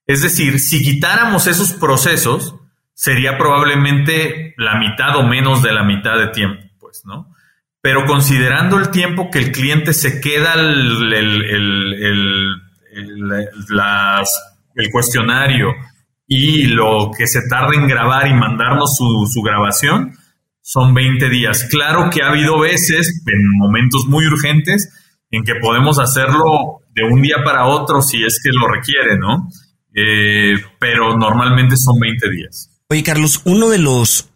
[0.06, 2.54] Es decir, si quitáramos esos procesos,
[2.92, 7.34] sería probablemente la mitad o menos de la mitad de tiempo, pues, ¿no?
[7.80, 11.42] Pero considerando el tiempo que el cliente se queda el, el,
[14.74, 15.68] el, cuestionario
[16.26, 20.16] y lo que se tarda en grabar y mandarnos su, su grabación,
[20.62, 21.64] son 20 días.
[21.70, 24.90] Claro que ha habido veces, en momentos muy urgentes,
[25.30, 29.48] en que podemos hacerlo de un día para otro si es que lo requiere, ¿no?
[29.94, 32.70] Eh, pero normalmente son 20 días.
[32.88, 34.28] Oye, Carlos, uno de los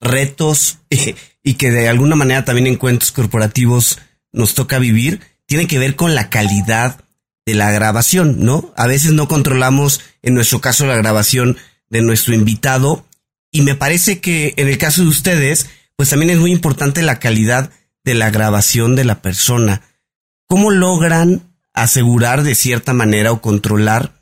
[0.00, 0.78] retos
[1.42, 3.98] y que de alguna manera también en cuentos corporativos
[4.32, 7.04] nos toca vivir, tiene que ver con la calidad
[7.46, 8.72] de la grabación, ¿no?
[8.76, 11.58] A veces no controlamos, en nuestro caso, la grabación
[11.90, 13.04] de nuestro invitado
[13.54, 17.20] y me parece que en el caso de ustedes, pues también es muy importante la
[17.20, 17.70] calidad
[18.02, 19.82] de la grabación de la persona.
[20.48, 24.13] ¿Cómo logran asegurar de cierta manera o controlar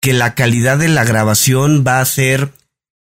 [0.00, 2.52] que la calidad de la grabación va a ser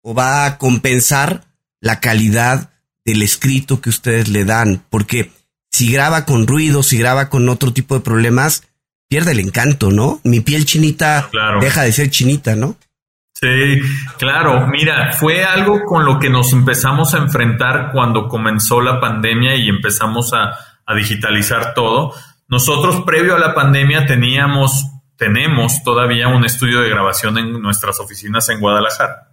[0.01, 1.45] o va a compensar
[1.79, 2.69] la calidad
[3.05, 5.31] del escrito que ustedes le dan, porque
[5.71, 8.67] si graba con ruido, si graba con otro tipo de problemas,
[9.07, 10.19] pierde el encanto, ¿no?
[10.23, 11.29] Mi piel chinita
[11.59, 12.75] deja de ser chinita, ¿no?
[13.33, 13.81] Sí,
[14.19, 14.67] claro.
[14.67, 19.67] Mira, fue algo con lo que nos empezamos a enfrentar cuando comenzó la pandemia y
[19.67, 20.51] empezamos a,
[20.85, 22.13] a digitalizar todo.
[22.47, 24.90] Nosotros, previo a la pandemia, teníamos
[25.21, 29.27] tenemos todavía un estudio de grabación en nuestras oficinas en Guadalajara.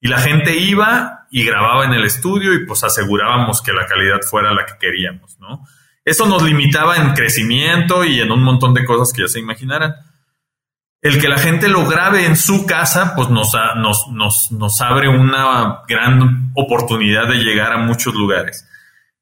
[0.00, 4.22] Y la gente iba y grababa en el estudio y pues asegurábamos que la calidad
[4.22, 5.66] fuera la que queríamos, ¿no?
[6.06, 9.96] Eso nos limitaba en crecimiento y en un montón de cosas que ya se imaginarán.
[11.02, 15.08] El que la gente lo grabe en su casa, pues nos, nos, nos, nos abre
[15.10, 18.66] una gran oportunidad de llegar a muchos lugares.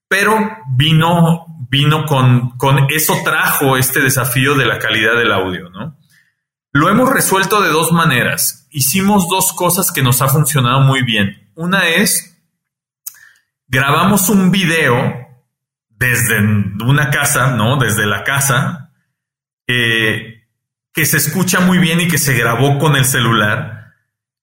[0.07, 0.39] Pero
[0.77, 5.97] vino, vino con, con eso trajo este desafío de la calidad del audio, ¿no?
[6.77, 8.67] Lo hemos resuelto de dos maneras.
[8.73, 11.49] Hicimos dos cosas que nos ha funcionado muy bien.
[11.55, 12.37] Una es,
[13.69, 15.25] grabamos un video
[15.89, 17.77] desde una casa, ¿no?
[17.77, 18.91] Desde la casa,
[19.69, 20.49] eh,
[20.93, 23.93] que se escucha muy bien y que se grabó con el celular,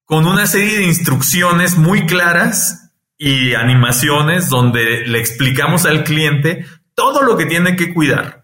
[0.05, 6.65] con una serie de instrucciones muy claras y animaciones donde le explicamos al cliente
[6.95, 8.40] todo lo que tiene que cuidar.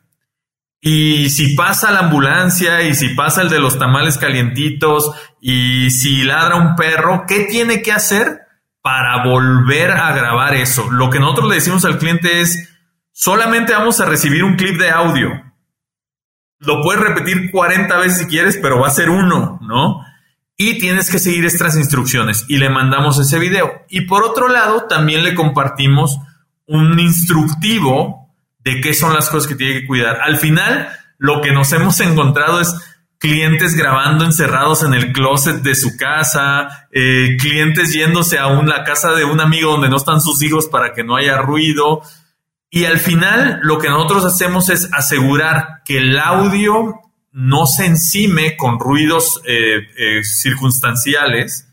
[0.79, 5.11] Y si pasa la ambulancia y si pasa el de los tamales calientitos
[5.41, 8.41] y si ladra un perro, ¿qué tiene que hacer
[8.81, 10.89] para volver a grabar eso?
[10.91, 12.69] Lo que nosotros le decimos al cliente es,
[13.11, 15.29] solamente vamos a recibir un clip de audio.
[16.59, 20.01] Lo puedes repetir 40 veces si quieres, pero va a ser uno, ¿no?
[20.55, 23.85] Y tienes que seguir estas instrucciones y le mandamos ese video.
[23.89, 26.17] Y por otro lado, también le compartimos
[26.65, 28.26] un instructivo
[28.67, 30.19] de qué son las cosas que tiene que cuidar.
[30.21, 32.75] Al final, lo que nos hemos encontrado es
[33.17, 39.13] clientes grabando encerrados en el closet de su casa, eh, clientes yéndose a la casa
[39.13, 42.01] de un amigo donde no están sus hijos para que no haya ruido.
[42.69, 46.99] Y al final lo que nosotros hacemos es asegurar que el audio
[47.31, 51.69] no se encime con ruidos eh, eh, circunstanciales.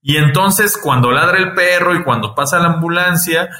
[0.00, 3.50] Y entonces cuando ladra el perro y cuando pasa la ambulancia,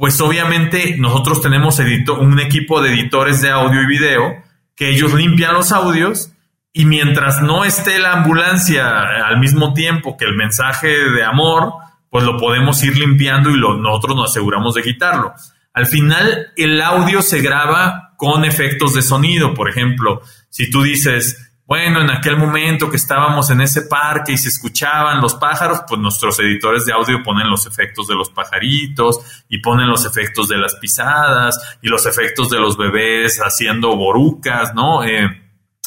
[0.00, 4.42] pues obviamente nosotros tenemos un equipo de editores de audio y video
[4.74, 6.32] que ellos limpian los audios
[6.72, 11.74] y mientras no esté la ambulancia al mismo tiempo que el mensaje de amor,
[12.08, 15.34] pues lo podemos ir limpiando y nosotros nos aseguramos de quitarlo.
[15.74, 19.52] Al final, el audio se graba con efectos de sonido.
[19.52, 24.36] Por ejemplo, si tú dices, bueno, en aquel momento que estábamos en ese parque y
[24.36, 29.44] se escuchaban los pájaros, pues nuestros editores de audio ponen los efectos de los pajaritos
[29.48, 34.74] y ponen los efectos de las pisadas y los efectos de los bebés haciendo borucas,
[34.74, 35.04] ¿no?
[35.04, 35.28] Eh,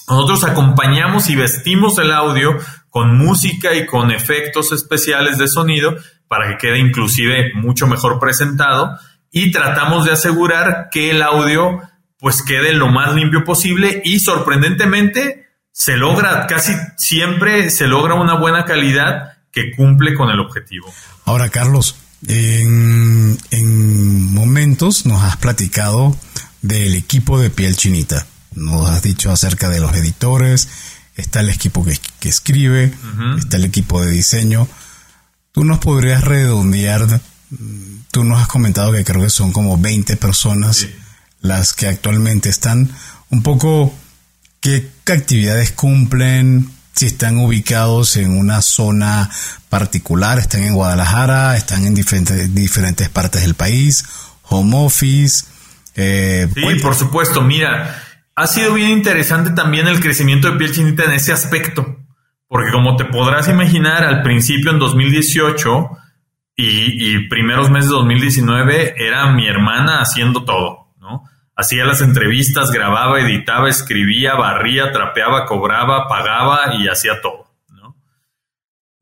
[0.08, 2.58] nosotros acompañamos y vestimos el audio
[2.90, 5.98] con música y con efectos especiales de sonido
[6.30, 8.98] para que quede inclusive mucho mejor presentado
[9.32, 11.82] y tratamos de asegurar que el audio
[12.20, 15.43] pues quede lo más limpio posible y sorprendentemente
[15.74, 20.93] se logra, casi siempre se logra una buena calidad que cumple con el objetivo.
[21.26, 21.97] Ahora, Carlos,
[22.28, 23.38] en,
[24.34, 26.15] momentos nos has platicado
[26.61, 28.26] del equipo de piel chinita.
[28.55, 30.69] Nos has dicho acerca de los editores,
[31.15, 32.93] está el equipo que, escribe,
[33.38, 34.67] está el equipo de diseño.
[35.51, 37.19] Tú nos podrías redondear,
[38.11, 40.88] tú nos has comentado que creo que son como 20 personas
[41.41, 42.89] las que actualmente están
[43.30, 43.93] un poco
[44.64, 49.30] qué actividades cumplen, si están ubicados en una zona
[49.70, 54.05] particular, están en Guadalajara, están en diferentes, diferentes partes del país,
[54.43, 55.45] home office.
[55.95, 58.03] Eh, sí, por supuesto, mira,
[58.36, 61.97] ha sido bien interesante también el crecimiento de piel chinita en ese aspecto,
[62.47, 65.89] porque como te podrás imaginar, al principio en 2018
[66.55, 70.83] y, y primeros meses de 2019 era mi hermana haciendo todo
[71.56, 77.43] hacía las entrevistas, grababa, editaba, escribía, barría, trapeaba, cobraba, pagaba y hacía todo.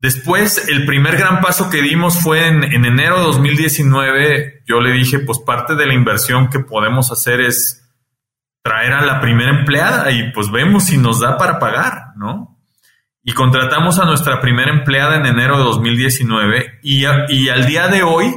[0.02, 4.64] Después, el primer gran paso que dimos fue en, enero de 2019.
[4.66, 7.88] Yo le dije, pues parte de la inversión que podemos hacer es
[8.64, 12.58] traer a la primera empleada y pues vemos si nos da para pagar, ¿no?
[13.22, 18.02] Y contratamos a nuestra primera empleada en enero de 2019 y, y al día de
[18.02, 18.34] hoy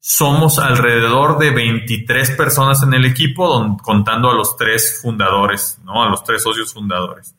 [0.00, 6.02] somos alrededor de 23 personas en el equipo, contando a los tres fundadores, ¿no?
[6.02, 7.34] A los tres socios fundadores.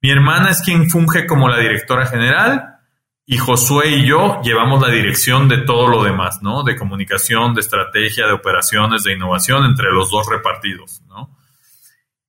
[0.00, 2.78] Mi hermana es quien funge como la directora general
[3.26, 6.62] y Josué y yo llevamos la dirección de todo lo demás, ¿no?
[6.62, 11.36] De comunicación, de estrategia, de operaciones, de innovación entre los dos repartidos, ¿no?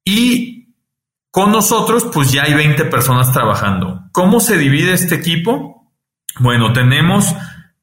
[0.04, 0.76] Y
[1.32, 4.02] con nosotros, pues ya hay 20 personas trabajando.
[4.12, 5.94] ¿Cómo se divide este equipo?
[6.40, 7.34] Bueno, tenemos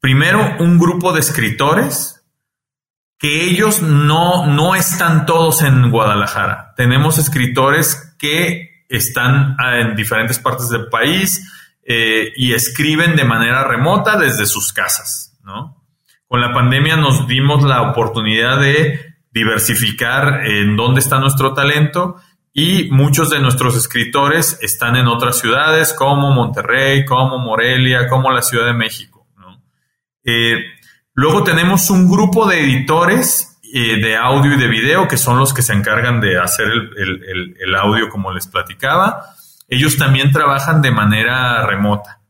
[0.01, 2.24] primero un grupo de escritores
[3.18, 6.74] que ellos no, no están todos en Guadalajara.
[6.76, 11.51] Tenemos escritores que están ah, en diferentes partes del país
[11.82, 15.38] eh, y escriben de manera remota desde sus casas.
[16.26, 22.16] Con la pandemia nos dimos la oportunidad de diversificar en dónde está nuestro talento
[22.53, 28.42] y muchos de nuestros escritores están en otras ciudades como Monterrey, como Morelia, como la
[28.42, 29.15] Ciudad de México.
[30.26, 30.56] Eh,
[31.14, 35.54] luego tenemos un grupo de editores eh, de audio y de video, que son los
[35.54, 39.22] que se encargan de hacer el, audio como les platicaba.
[39.68, 42.20] Ellos también trabajan de manera remota.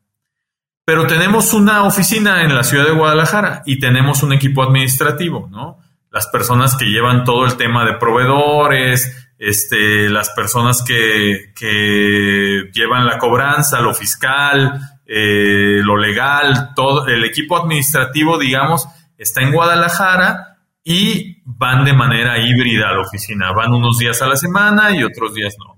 [0.84, 5.78] Pero tenemos una oficina en la ciudad de Guadalajara y tenemos un equipo administrativo, ¿no?
[6.10, 13.06] Las personas que llevan todo el tema de proveedores, este, las personas que, que llevan
[13.06, 20.58] la cobranza, lo fiscal, eh, lo legal, todo el equipo administrativo, digamos, está en Guadalajara
[20.82, 23.52] y van de manera híbrida a la oficina.
[23.52, 25.76] Van unos días a la semana y otros días no.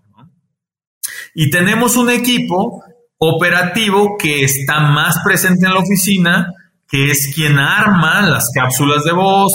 [1.35, 2.83] Y tenemos un equipo
[3.18, 6.53] operativo que está más presente en la oficina,
[6.89, 9.53] que es quien arma las cápsulas de voz,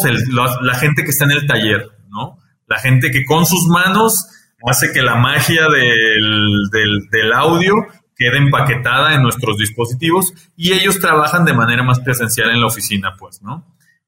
[0.61, 2.37] la, gente que está en el taller, ¿no?
[2.67, 4.27] La gente que con sus manos
[4.65, 6.69] hace que la magia del,
[7.11, 7.75] del audio
[8.15, 13.15] quede empaquetada en nuestros dispositivos y ellos trabajan de manera más presencial en la oficina,
[13.17, 13.65] pues, ¿no?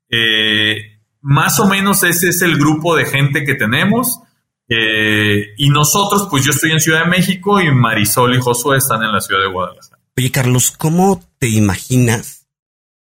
[0.10, 4.20] Eh, más o menos ese es el grupo de gente que tenemos.
[4.68, 9.04] Eh, y nosotros, pues yo estoy en Ciudad de México y Marisol y Josué están
[9.04, 10.02] en la ciudad de Guadalajara.
[10.18, 12.48] Oye, Carlos, ¿cómo te imaginas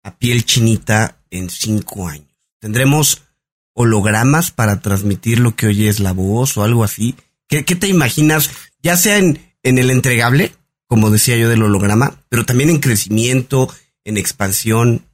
[0.03, 2.27] a piel chinita en cinco años?
[2.59, 3.23] ¿Tendremos
[3.73, 7.15] hologramas para transmitir lo que hoy es la voz o algo así?
[7.47, 8.51] ¿Qué, te imaginas?
[8.83, 10.53] Ya sea en el entregable,
[10.89, 13.69] como decía yo del holograma, pero también en crecimiento,
[14.03, 15.05] en expansión.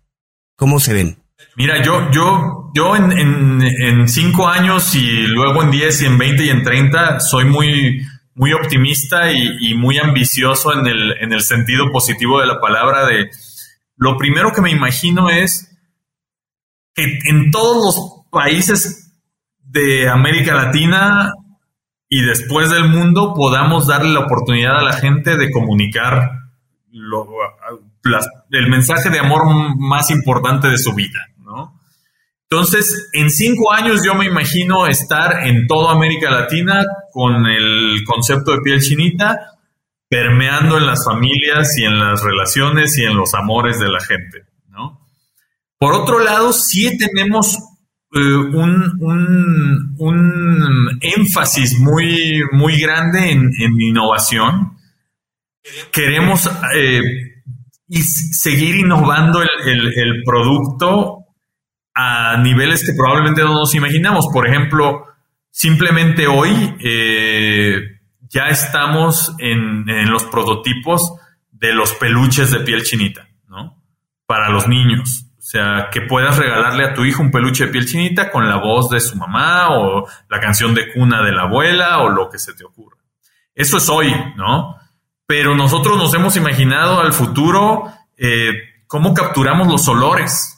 [0.55, 1.17] ¿Cómo se ven?
[1.57, 6.49] Mira, yo, yo, yo en, cinco años y luego en diez y en veinte y
[6.49, 8.01] en treinta soy muy,
[8.36, 13.30] muy optimista y, muy ambicioso en el, en el sentido positivo de la palabra de
[13.97, 15.78] lo primero que me imagino es
[16.93, 19.13] que en todos los países
[19.59, 21.34] de América Latina
[22.16, 26.32] y después del mundo podamos darle la oportunidad a la gente de comunicar
[28.51, 29.41] el mensaje de amor
[29.78, 31.20] más importante de su vida.
[32.49, 38.53] Entonces, en cinco años yo me imagino estar en toda América Latina con el concepto
[38.53, 39.57] de piel chinita,
[40.07, 44.45] permeando en las familias y en las relaciones y en los amores de la gente,
[44.70, 45.01] ¿no?
[45.78, 47.57] Por otro lado, sí tenemos
[48.14, 48.36] eh,
[49.97, 54.78] un, énfasis muy, muy grande en, innovación.
[55.91, 57.01] Queremos eh,
[57.89, 61.26] seguir innovando el producto
[61.95, 64.28] a niveles que probablemente no nos imaginamos.
[64.32, 65.06] Por ejemplo,
[65.49, 67.80] simplemente hoy eh,
[68.30, 71.14] ya estamos en, los prototipos
[71.51, 73.82] de los peluches de piel chinita, ¿no?
[74.26, 75.24] Para los niños.
[75.46, 78.58] O sea, que puedas regalarle a tu hijo un peluche de piel chinita con la
[78.58, 82.39] voz de su mamá o la canción de cuna de la abuela o lo que
[82.39, 82.98] se te ocurra.
[83.54, 84.76] Eso es hoy, ¿no?
[85.28, 88.54] Pero nosotros nos hemos imaginado al futuro eh,
[88.88, 90.56] cómo capturamos los olores,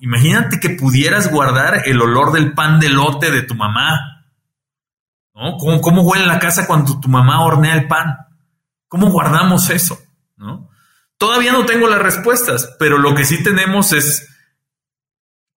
[0.00, 4.24] Imagínate que pudieras guardar el olor del pan de lote de tu mamá.
[5.34, 5.56] ¿no?
[5.56, 8.16] ¿Cómo, huele la casa cuando tu mamá hornea el pan?
[8.88, 9.96] ¿Cómo guardamos eso?
[10.36, 10.67] ¿no?
[11.18, 14.28] Todavía no tengo las respuestas, pero lo que sí tenemos es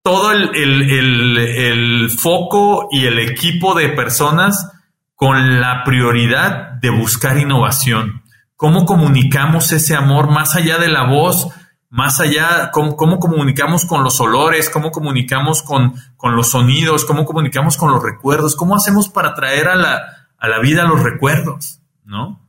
[0.02, 4.72] todo el, el foco y el equipo de personas
[5.16, 8.24] con la prioridad de buscar innovación.
[8.56, 11.50] ¿Cómo comunicamos ese amor más allá de la voz?
[11.90, 17.78] más allá, cómo, comunicamos con los olores, cómo comunicamos con, con, los sonidos, cómo comunicamos
[17.78, 22.40] con los recuerdos, cómo hacemos para traer a la, a la vida los recuerdos, ¿no?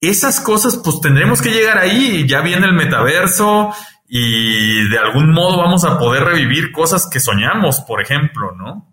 [0.00, 3.72] Esas cosas, pues tendremos que llegar ahí, ya viene el metaverso
[4.08, 8.92] y de algún modo vamos a poder revivir cosas que soñamos, por ejemplo, ¿no?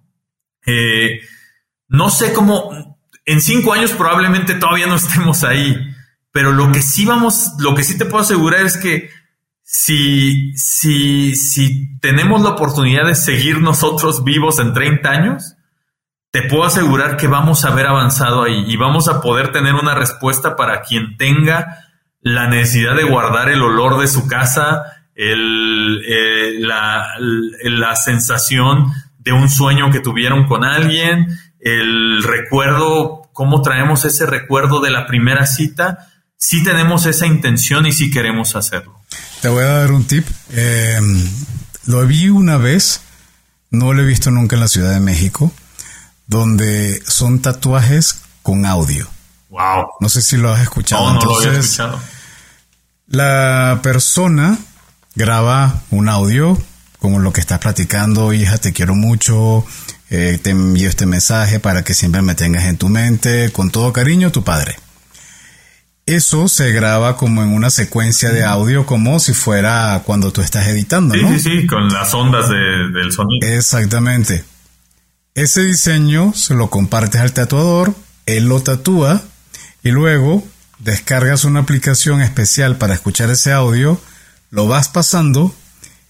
[0.66, 1.20] Eh,
[1.90, 5.76] no sé cómo, en cinco años probablemente todavía no estemos ahí,
[6.32, 9.10] pero lo que sí vamos, lo que sí te puedo asegurar es que
[9.62, 15.56] si, si, si tenemos la oportunidad de seguir nosotros vivos en 30 años,
[16.34, 19.94] te puedo asegurar que vamos a haber avanzado ahí y vamos a poder tener una
[19.94, 21.86] respuesta para quien tenga
[22.22, 24.82] la necesidad de guardar el olor de su casa,
[25.14, 34.04] el, eh, la, sensación de un sueño que tuvieron con alguien, el recuerdo, cómo traemos
[34.04, 39.00] ese recuerdo de la primera cita, si tenemos esa intención y si queremos hacerlo.
[39.44, 40.26] Te voy a dar un tip.
[40.52, 41.00] Eh,
[41.86, 43.02] lo vi una vez,
[43.70, 45.54] no lo he visto nunca en la Ciudad de México,
[46.28, 49.08] donde son tatuajes con audio.
[49.50, 49.88] Wow.
[50.00, 51.14] No sé si lo has escuchado.
[51.14, 52.00] No, no lo he escuchado.
[53.08, 54.58] La persona
[55.16, 56.58] graba un audio
[57.04, 59.66] como lo que estás platicando, hija, te quiero mucho,
[60.10, 63.92] eh, te envío este mensaje para que siempre me tengas en tu mente, con todo
[63.92, 64.78] cariño, tu padre.
[66.06, 70.66] Eso se graba como en una secuencia de audio, como si fuera cuando tú estás
[70.68, 71.28] editando, ¿no?
[71.28, 73.50] Sí, sí, sí, con las ondas del sonido.
[73.50, 74.46] Exactamente.
[75.36, 79.24] Ese diseño se lo compartes al tatuador, él lo tatúa
[79.84, 80.44] y luego
[80.80, 84.00] descargas una aplicación especial para escuchar ese audio,
[84.52, 85.54] lo vas pasando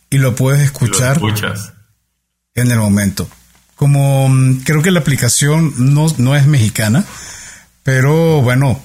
[0.09, 1.19] y lo puedes escuchar
[2.55, 3.29] en el momento.
[3.75, 7.05] Como mm, creo que la aplicación no, no es mexicana,
[7.83, 8.81] pero bueno,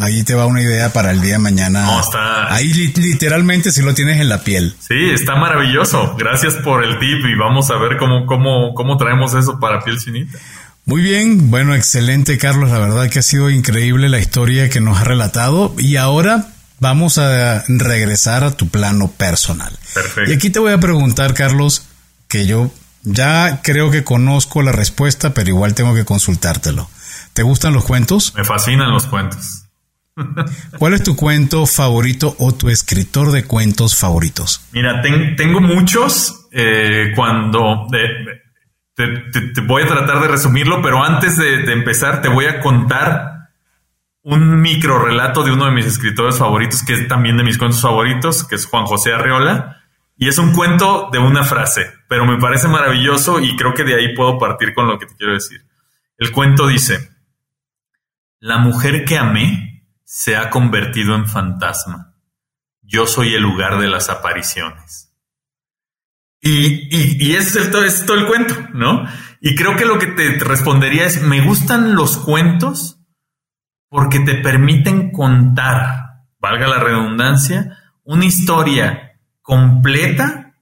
[0.00, 2.00] ahí te va una idea para el día de mañana.
[2.48, 4.74] Ahí literalmente si lo tienes en la piel.
[4.80, 6.16] Sí, está maravilloso.
[6.18, 9.98] Gracias por el tip y vamos a ver cómo, cómo, cómo traemos eso para piel
[9.98, 10.38] chinita.
[10.86, 15.00] Muy bien, bueno, excelente Carlos, la verdad que ha sido increíble la historia que nos
[15.00, 16.48] ha relatado y ahora
[16.78, 19.72] vamos a regresar a tu plano personal.
[19.94, 20.30] Perfecto.
[20.30, 21.86] Y aquí te voy a preguntar, Carlos,
[22.28, 22.70] que yo
[23.02, 26.90] ya creo que conozco la respuesta, pero igual tengo que consultártelo.
[27.34, 28.32] ¿Te gustan los cuentos?
[28.36, 29.66] Me fascinan los cuentos.
[30.78, 34.64] ¿Cuál es tu cuento favorito o tu escritor de cuentos favoritos?
[34.72, 36.46] Mira, tengo muchos.
[36.52, 42.60] Eh, cuando te, voy a tratar de resumirlo, pero antes de, empezar te voy a
[42.60, 43.48] contar
[44.22, 47.82] un micro relato de uno de mis escritores favoritos, que es también de mis cuentos
[47.82, 49.80] favoritos, que es Juan José Arreola.
[50.16, 53.96] Y es un cuento de una frase, pero me parece maravilloso y creo que de
[53.96, 55.64] ahí puedo partir con lo que te quiero decir.
[56.16, 57.13] El cuento dice,
[58.44, 62.14] la mujer que amé se ha convertido en fantasma.
[62.82, 65.16] Yo soy el lugar de las apariciones.
[66.42, 69.06] Y, y, y es, todo, es todo el cuento, ¿no?
[69.40, 73.00] Y creo que lo que te respondería es, me gustan los cuentos
[73.88, 80.54] porque te permiten contar, valga la redundancia, una historia completa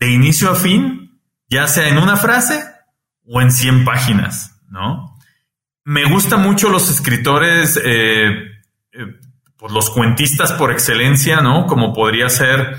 [0.00, 1.20] de inicio a fin,
[1.50, 2.64] ya sea en una frase
[3.26, 5.07] o en 100 páginas, ¿no?
[5.88, 8.28] Me gustan mucho los escritores, eh,
[8.92, 9.06] eh,
[9.56, 11.64] pues los cuentistas por excelencia, ¿no?
[11.64, 12.76] Como podría ser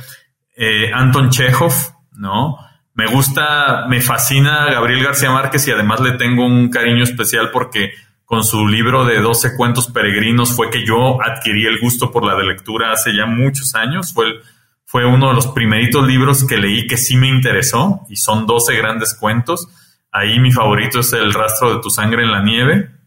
[0.56, 1.74] eh, Anton Chekhov,
[2.12, 2.60] ¿no?
[2.94, 7.94] Me gusta, me fascina Gabriel García Márquez y además le tengo un cariño especial porque
[8.26, 12.36] con su libro de 12 cuentos peregrinos fue que yo adquirí el gusto por la
[12.36, 14.14] de lectura hace ya muchos años.
[14.14, 14.40] Fue,
[14.86, 18.76] fue uno de los primeritos libros que leí que sí me interesó y son 12
[18.76, 19.68] grandes cuentos.
[20.12, 22.99] Ahí mi favorito es El rastro de tu sangre en la nieve.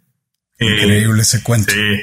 [0.64, 1.72] Increíble ese cuento.
[1.72, 2.00] Sí.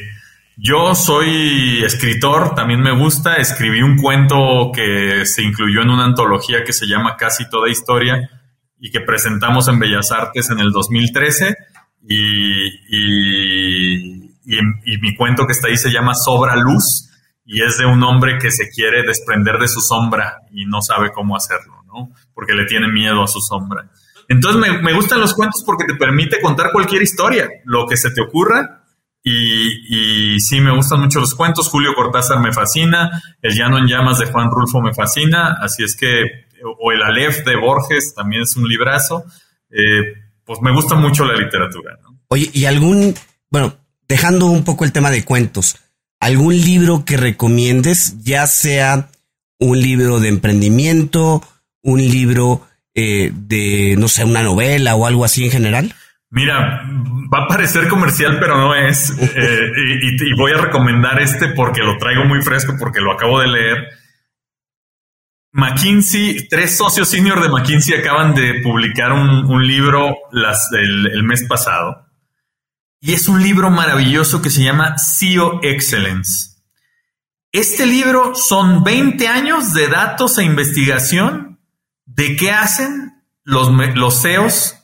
[0.62, 3.36] Yo soy escritor, también me gusta.
[3.36, 8.30] Escribí un cuento que se incluyó en una antología que se llama Casi Toda Historia
[8.78, 11.56] y que presentamos en Bellas Artes en el 2013.
[12.02, 17.10] Y, y, y, mi cuento que está ahí se llama Sobra Luz
[17.46, 21.12] y es de un hombre que se quiere desprender de su sombra y no sabe
[21.14, 22.12] cómo hacerlo, ¿no?
[22.34, 23.90] Porque le tiene miedo a su sombra.
[24.30, 28.22] Entonces me, gustan los cuentos porque te permite contar cualquier historia, lo que se te
[28.22, 28.80] ocurra
[29.24, 31.68] y, sí, me gustan mucho los cuentos.
[31.68, 33.22] Julio Cortázar me fascina.
[33.42, 35.58] El Llano en Llamas de Juan Rulfo me fascina.
[35.62, 36.48] Así es que,
[36.80, 39.26] o el Aleph de Borges también es un librazo.
[39.70, 40.14] Eh,
[40.44, 41.98] pues me gusta mucho la literatura.
[42.30, 43.14] Oye, y algún,
[43.50, 43.76] bueno,
[44.08, 45.78] dejando un poco el tema de cuentos,
[46.20, 49.10] algún libro que recomiendes, ya sea
[49.60, 51.44] un libro de emprendimiento,
[51.82, 52.68] un libro
[53.00, 55.94] eh, de, no sé, una novela o algo así en general?
[56.30, 56.84] Mira,
[57.34, 59.14] va a parecer comercial, pero no es.
[59.42, 59.72] Eh,
[60.02, 63.88] y, voy a recomendar este porque lo traigo muy fresco, porque lo acabo de leer.
[65.52, 72.06] McKinsey, tres socios senior de McKinsey acaban de publicar un, libro las, el, mes pasado.
[73.00, 76.58] Y es un libro maravilloso que se llama CEO Excellence.
[77.52, 81.49] Este libro son 20 años de datos e investigación
[82.16, 84.76] de qué hacen los, los CEOs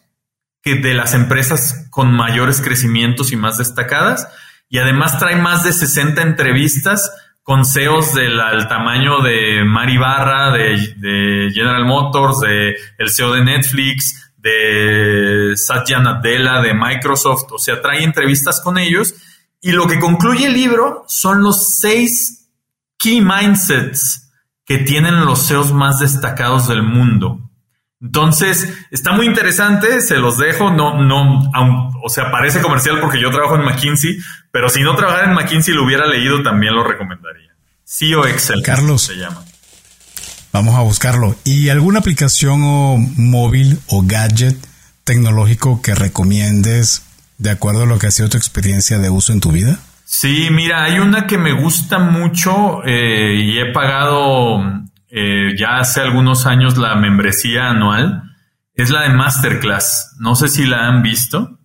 [0.62, 4.28] que de las empresas con mayores crecimientos y más destacadas.
[4.70, 7.12] Y además trae más de 60 entrevistas
[7.44, 14.34] con CEOs del tamaño de Mari Barra, de, General Motors, de el CEO de Netflix,
[14.38, 17.52] de Satya Nadella, de Microsoft.
[17.52, 19.14] O sea, trae entrevistas con ellos.
[19.62, 22.50] Y lo que concluye el libro son los seis
[22.98, 24.25] key mindsets
[24.66, 27.52] que tienen los CEOs más destacados del mundo.
[28.02, 31.50] Entonces, está muy interesante, se los dejo, no, no,
[32.04, 34.18] o sea, parece comercial porque yo trabajo en McKinsey,
[34.52, 37.56] pero si no trabajara en McKinsey lo hubiera leído, también lo recomendaría.
[37.86, 38.62] CEO Excel.
[38.64, 39.04] Carlos.
[39.04, 39.44] Se llama.
[40.52, 41.36] Vamos a buscarlo.
[41.44, 44.58] ¿Y alguna aplicación o móvil o gadget
[45.04, 47.04] tecnológico que recomiendes
[47.38, 49.80] de acuerdo a lo que ha sido tu experiencia de uso en tu vida?
[50.08, 54.62] Sí, mira, hay una que me gusta mucho eh, y he pagado
[55.10, 58.22] eh, ya hace algunos años la membresía anual,
[58.76, 60.16] es la de Masterclass.
[60.20, 61.58] No sé si la han visto,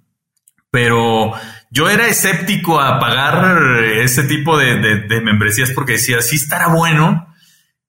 [0.71, 1.33] pero
[1.71, 7.27] yo era escéptico a pagar ese tipo de, membresías porque decía, sí estará bueno.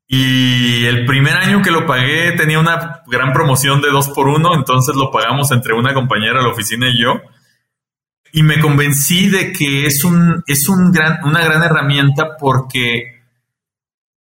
[0.06, 4.54] Y el primer año que lo pagué tenía una gran promoción de dos por uno,
[4.54, 7.22] entonces lo pagamos entre una compañera de la oficina y yo.
[8.34, 13.22] Y me convencí de que es, un, es un gran, una gran herramienta porque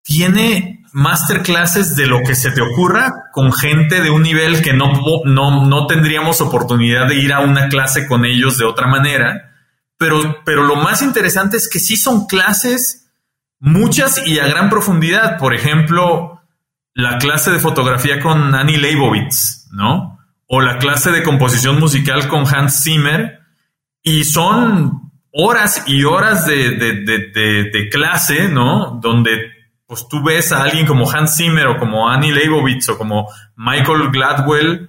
[0.03, 4.91] tiene masterclasses de lo que se te ocurra con gente de un nivel que no,
[5.25, 9.49] no, no tendríamos oportunidad de ir a una clase con ellos de otra manera.
[9.97, 13.11] Pero, pero lo más interesante es que sí son clases
[13.59, 15.37] muchas y a gran profundidad.
[15.37, 16.41] Por ejemplo,
[16.93, 20.19] la clase de fotografía con Annie Leibovitz, ¿no?
[20.47, 23.38] O la clase de composición musical con Hans Zimmer.
[24.03, 28.99] Y son horas y horas de, de clase, ¿no?
[29.01, 29.51] Donde
[29.89, 34.11] pues tú ves a alguien como Hans Zimmer o como Annie Leibovitz o como Michael
[34.11, 34.87] Gladwell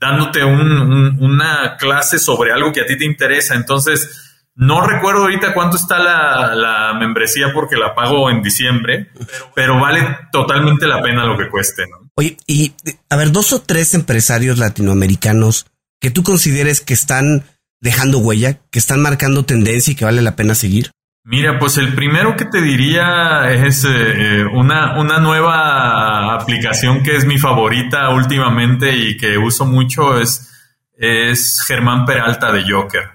[0.00, 3.54] dándote una clase sobre algo que a ti te interesa.
[3.54, 9.10] Entonces, no recuerdo ahorita cuánto está la, membresía porque la pago en diciembre,
[9.54, 10.00] pero vale
[10.32, 11.84] totalmente la pena lo que cueste.
[12.14, 12.72] Oye, y
[13.10, 15.66] a ver, dos o tres empresarios latinoamericanos
[16.00, 17.44] que tú consideres que están
[17.80, 20.90] dejando huella, que están marcando tendencia y que vale la pena seguir.
[21.30, 27.26] Mira, pues el primero que te diría es eh, una, una nueva aplicación que es
[27.26, 30.50] mi favorita últimamente y que uso mucho es,
[30.96, 33.10] es Germán Peralta de Joker,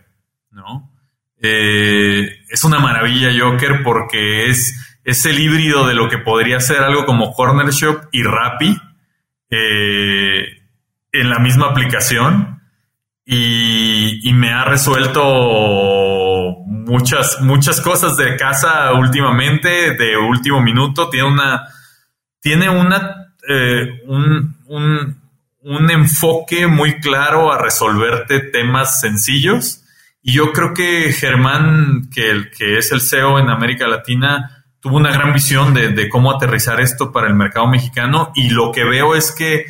[0.51, 0.91] ¿no?
[1.41, 6.83] Eh, es una maravilla Joker porque es, es el híbrido de lo que podría ser
[6.83, 8.77] algo como Corner Shop y Rappi
[9.49, 10.45] eh,
[11.11, 12.61] en la misma aplicación
[13.25, 15.23] y, me ha resuelto
[16.67, 21.09] muchas, muchas cosas de casa últimamente, de último minuto.
[21.09, 21.67] Tiene una,
[22.41, 25.21] tiene una, eh, un, un,
[25.61, 29.83] un, enfoque muy claro a resolverte temas sencillos.
[30.21, 35.11] Y yo creo que Germán, que, que es el CEO en América Latina, tuvo una
[35.11, 38.31] gran visión de, de cómo aterrizar esto para el mercado mexicano.
[38.35, 39.65] Y lo que veo es que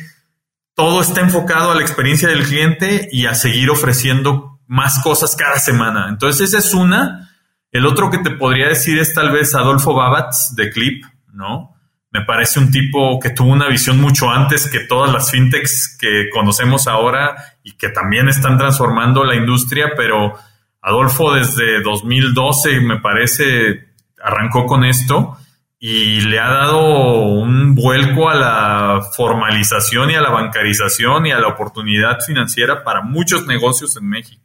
[0.74, 5.58] todo está enfocado a la experiencia del cliente y a seguir ofreciendo más cosas cada
[5.58, 6.08] semana.
[6.08, 7.30] Entonces, esa es una.
[7.70, 11.74] El otro que te podría decir es tal vez Adolfo Babatz de Clip, ¿no?
[12.10, 16.28] Me parece un tipo que tuvo una visión mucho antes que todas las fintechs que
[16.32, 20.34] conocemos ahora y que también están transformando la industria, pero
[20.80, 25.36] Adolfo desde 2012 me parece arrancó con esto
[25.78, 31.38] y le ha dado un vuelco a la formalización y a la bancarización y a
[31.38, 34.44] la oportunidad financiera para muchos negocios en México.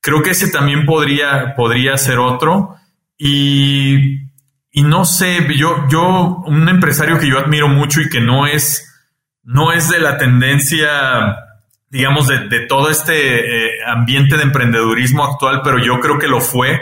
[0.00, 2.76] Creo que ese también podría, podría ser otro.
[3.18, 4.20] Y,
[4.74, 8.90] no sé, yo, yo, un empresario que yo admiro mucho y que no es,
[9.42, 11.36] no es de la tendencia,
[11.90, 16.80] digamos, de, todo este eh, ambiente de emprendedurismo actual, pero yo creo que lo fue,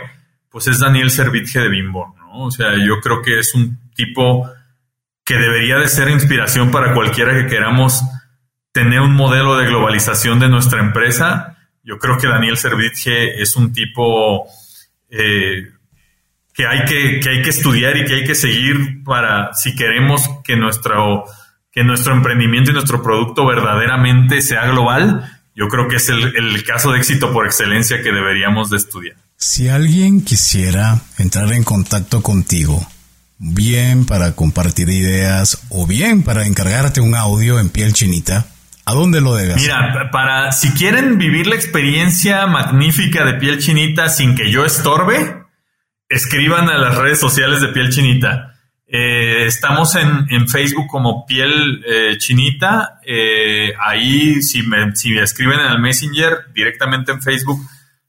[0.49, 2.15] pues es Daniel Servitje de Bimbo.
[2.35, 4.49] O sea, yo creo que es un tipo
[5.29, 8.03] que debería de ser inspiración para cualquiera que queramos
[8.73, 11.55] tener un modelo de globalización de nuestra empresa
[11.89, 14.47] yo creo que Daniel Servitje es un tipo
[15.09, 15.71] eh,
[16.53, 20.57] que, hay que, hay que estudiar y que hay que seguir para, si queremos que
[20.57, 21.25] nuestro,
[21.73, 26.63] que nuestro emprendimiento y nuestro producto verdaderamente sea global, yo creo que es el, el
[26.63, 29.17] caso de éxito por excelencia que deberíamos de estudiar.
[29.37, 32.87] Si alguien quisiera entrar en contacto contigo,
[33.39, 38.47] bien para compartir ideas o bien para encargarte un audio en piel chinita,
[38.89, 39.57] ¿A dónde lo debes?
[39.57, 45.45] Mira, para si quieren vivir la experiencia magnífica de piel chinita sin que yo estorbe,
[46.09, 48.55] escriban a las redes sociales de piel chinita.
[48.87, 53.01] Eh, estamos en, Facebook como piel eh, chinita.
[53.07, 57.61] Eh, ahí, si me, si me escriben en el Messenger directamente en Facebook,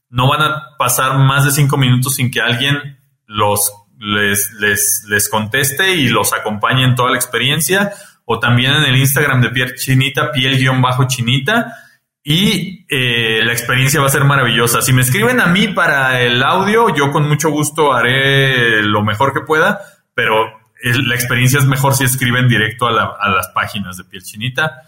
[0.08, 3.70] no van a pasar más de cinco minutos sin que alguien los
[4.00, 7.92] les, les, les conteste y los acompañe en toda la experiencia
[8.24, 11.74] o también en el Instagram de Piel Chinita, piel-chinita.
[12.22, 14.82] Y eh, la experiencia va a ser maravillosa.
[14.82, 19.32] Si me escriben a mí para el audio, yo con mucho gusto haré lo mejor
[19.32, 19.80] que pueda,
[20.14, 24.82] pero la experiencia es mejor si escriben directo a, las páginas de Piel Chinita.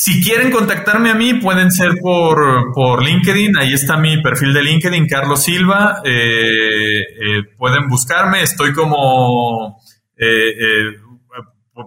[0.00, 3.56] Si quieren contactarme a mí, pueden ser por, por LinkedIn.
[3.58, 6.02] Ahí está mi perfil de LinkedIn, Carlos Silva.
[6.04, 8.42] Eh, eh, pueden buscarme.
[8.42, 9.76] Estoy como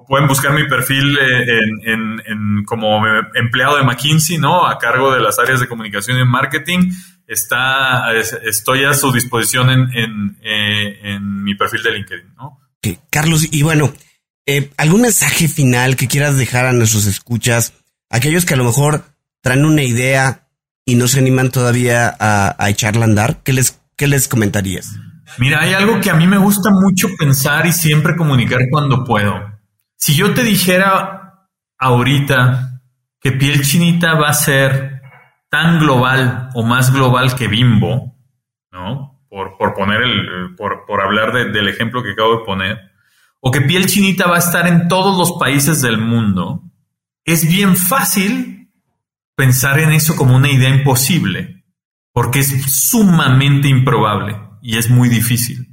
[0.07, 3.01] pueden buscar mi perfil eh, en, como
[3.36, 4.66] empleado de McKinsey, ¿no?
[4.66, 6.91] A cargo de las áreas de comunicación y marketing.
[7.28, 12.59] Está, estoy a su disposición en, eh, mi perfil de LinkedIn, ¿no?
[13.09, 13.93] Carlos, y bueno,
[14.45, 17.74] eh, ¿algún mensaje final que quieras dejar a nuestros escuchas?
[18.12, 19.05] Aquellos que a lo mejor
[19.41, 20.47] traen una idea
[20.86, 24.99] y no se animan todavía a, echarla a andar, ¿qué les, qué les comentarías?
[25.38, 29.34] Mira, hay algo que a mí me gusta mucho pensar y siempre comunicar cuando puedo
[29.95, 31.47] Si yo te dijera
[31.80, 32.82] ahorita
[33.22, 35.01] que piel chinita va a ser
[35.49, 38.18] tan global o más global que Bimbo,
[38.72, 39.22] ¿no?
[39.30, 42.78] Por, poner el, por, por hablar del ejemplo que acabo de poner,
[43.39, 46.70] o que piel chinita va a estar en todos los países del mundo,
[47.26, 48.72] es bien fácil
[49.36, 51.65] pensar en eso como una idea imposible,
[52.13, 55.67] porque es sumamente improbable y es muy difícil.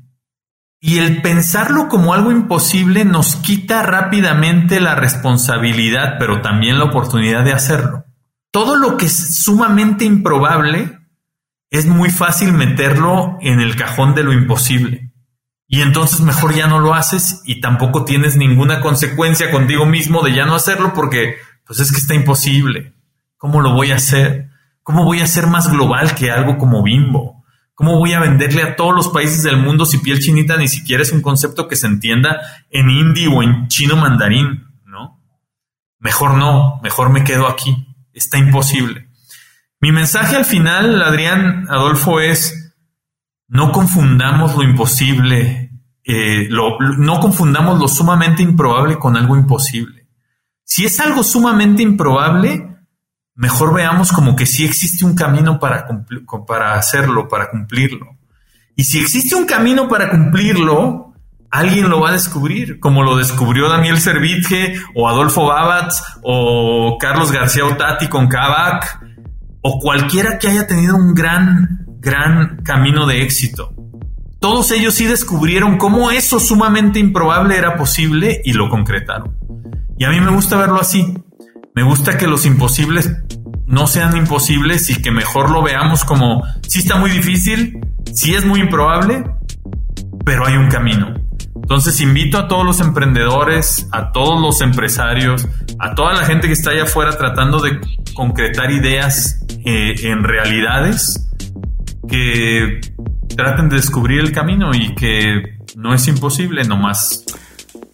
[0.81, 7.45] Y el pensarlo como algo imposible nos quita rápidamente la responsabilidad, pero también la oportunidad
[7.45, 8.05] de hacerlo.
[8.53, 10.99] Todo lo que es sumamente improbable
[11.71, 15.08] es muy fácil meterlo en el cajón de lo imposible.
[15.71, 20.35] Y entonces mejor ya no lo haces y tampoco tienes ninguna consecuencia contigo mismo de
[20.35, 22.95] ya no hacerlo porque pues es que está imposible.
[23.37, 24.49] ¿Cómo lo voy a hacer?
[24.83, 27.45] ¿Cómo voy a ser más global que algo como bimbo?
[27.75, 31.03] ¿Cómo voy a venderle a todos los países del mundo si piel chinita ni siquiera
[31.03, 32.41] es un concepto que se entienda
[32.71, 34.65] en hindi o en chino mandarín?
[34.87, 35.23] ¿No?
[35.99, 37.87] Mejor no, mejor me quedo aquí.
[38.15, 39.09] Está imposible.
[39.81, 42.68] Mi mensaje al final, Adrián Adolfo, es
[43.49, 45.73] no confundamos lo imposible,
[46.05, 50.07] eh, no confundamos lo sumamente improbable con algo imposible.
[50.65, 52.77] Si es algo sumamente improbable,
[53.35, 55.87] mejor veamos como que sí existe un camino para,
[56.47, 58.19] para hacerlo, para cumplirlo.
[58.77, 61.15] Y si existe un camino para cumplirlo,
[61.51, 67.33] alguien lo va a descubrir, como lo descubrió Daniel Servitje o Adolfo Babatz o Carlos
[67.33, 69.01] García Otati con Kavak
[69.63, 73.75] o cualquiera que haya tenido un gran, gran camino de éxito.
[74.41, 79.37] Todos ellos sí descubrieron cómo eso sumamente improbable era posible y lo concretaron.
[79.99, 81.15] Y a mí me gusta verlo así.
[81.75, 83.11] Me gusta que los imposibles
[83.67, 87.81] no sean imposibles y que mejor lo veamos como si está muy difícil,
[88.15, 89.25] si es muy improbable,
[90.25, 91.15] pero hay un camino.
[91.55, 95.47] Entonces invito a todos los emprendedores, a todos los empresarios,
[95.79, 97.79] a toda la gente que está allá afuera tratando de
[98.15, 101.28] concretar ideas eh, en realidades,
[102.09, 102.81] que
[103.37, 107.25] traten de descubrir el camino y que no es imposible nomás.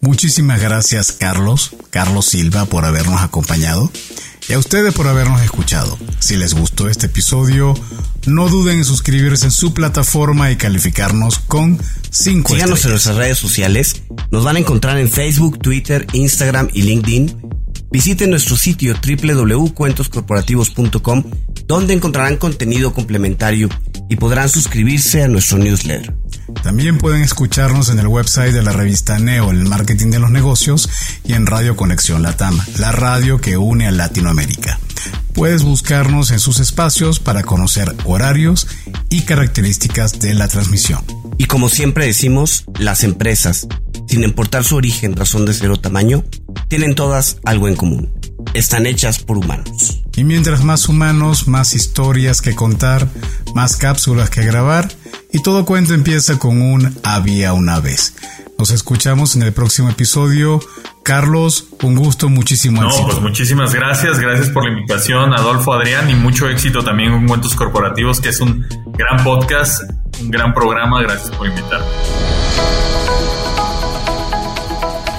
[0.01, 3.91] Muchísimas gracias Carlos, Carlos Silva, por habernos acompañado
[4.47, 5.97] y a ustedes por habernos escuchado.
[6.19, 7.73] Si les gustó este episodio,
[8.27, 11.79] no duden en suscribirse en su plataforma y calificarnos con
[12.11, 14.03] 5 Síganos en nuestras redes sociales.
[14.31, 17.64] Nos van a encontrar en Facebook, Twitter, Instagram y LinkedIn.
[17.95, 21.23] Visiten nuestro sitio www.cuentoscorporativos.com
[21.65, 23.69] donde encontrarán contenido complementario
[24.09, 26.13] y podrán suscribirse a nuestro newsletter.
[26.61, 30.89] También pueden escucharnos en el website de la revista Neo, el marketing de los negocios,
[31.23, 34.77] y en Radio Conexión Latam, la radio que une a Latinoamérica.
[35.33, 38.67] Puedes buscarnos en sus espacios para conocer horarios
[39.09, 40.99] y características de la transmisión.
[41.37, 43.69] Y como siempre decimos, las empresas,
[44.07, 46.23] sin importar su origen, razón de ser o tamaño,
[46.67, 48.11] tienen todas algo en común.
[48.53, 50.03] Están hechas por humanos.
[50.15, 53.07] Y mientras más humanos, más historias que contar,
[53.53, 54.89] más cápsulas que grabar,
[55.33, 58.13] y todo cuento empieza con un había una vez.
[58.57, 60.61] Nos escuchamos en el próximo episodio.
[61.03, 63.07] Carlos, un gusto, muchísimo no, éxito.
[63.07, 67.53] Pues muchísimas gracias, gracias por la invitación, Adolfo, Adrián, y mucho éxito también con Cuentos
[67.55, 68.65] Corporativos, que es un
[68.97, 69.83] gran podcast,
[70.21, 71.01] un gran programa.
[71.01, 71.85] Gracias por invitarme.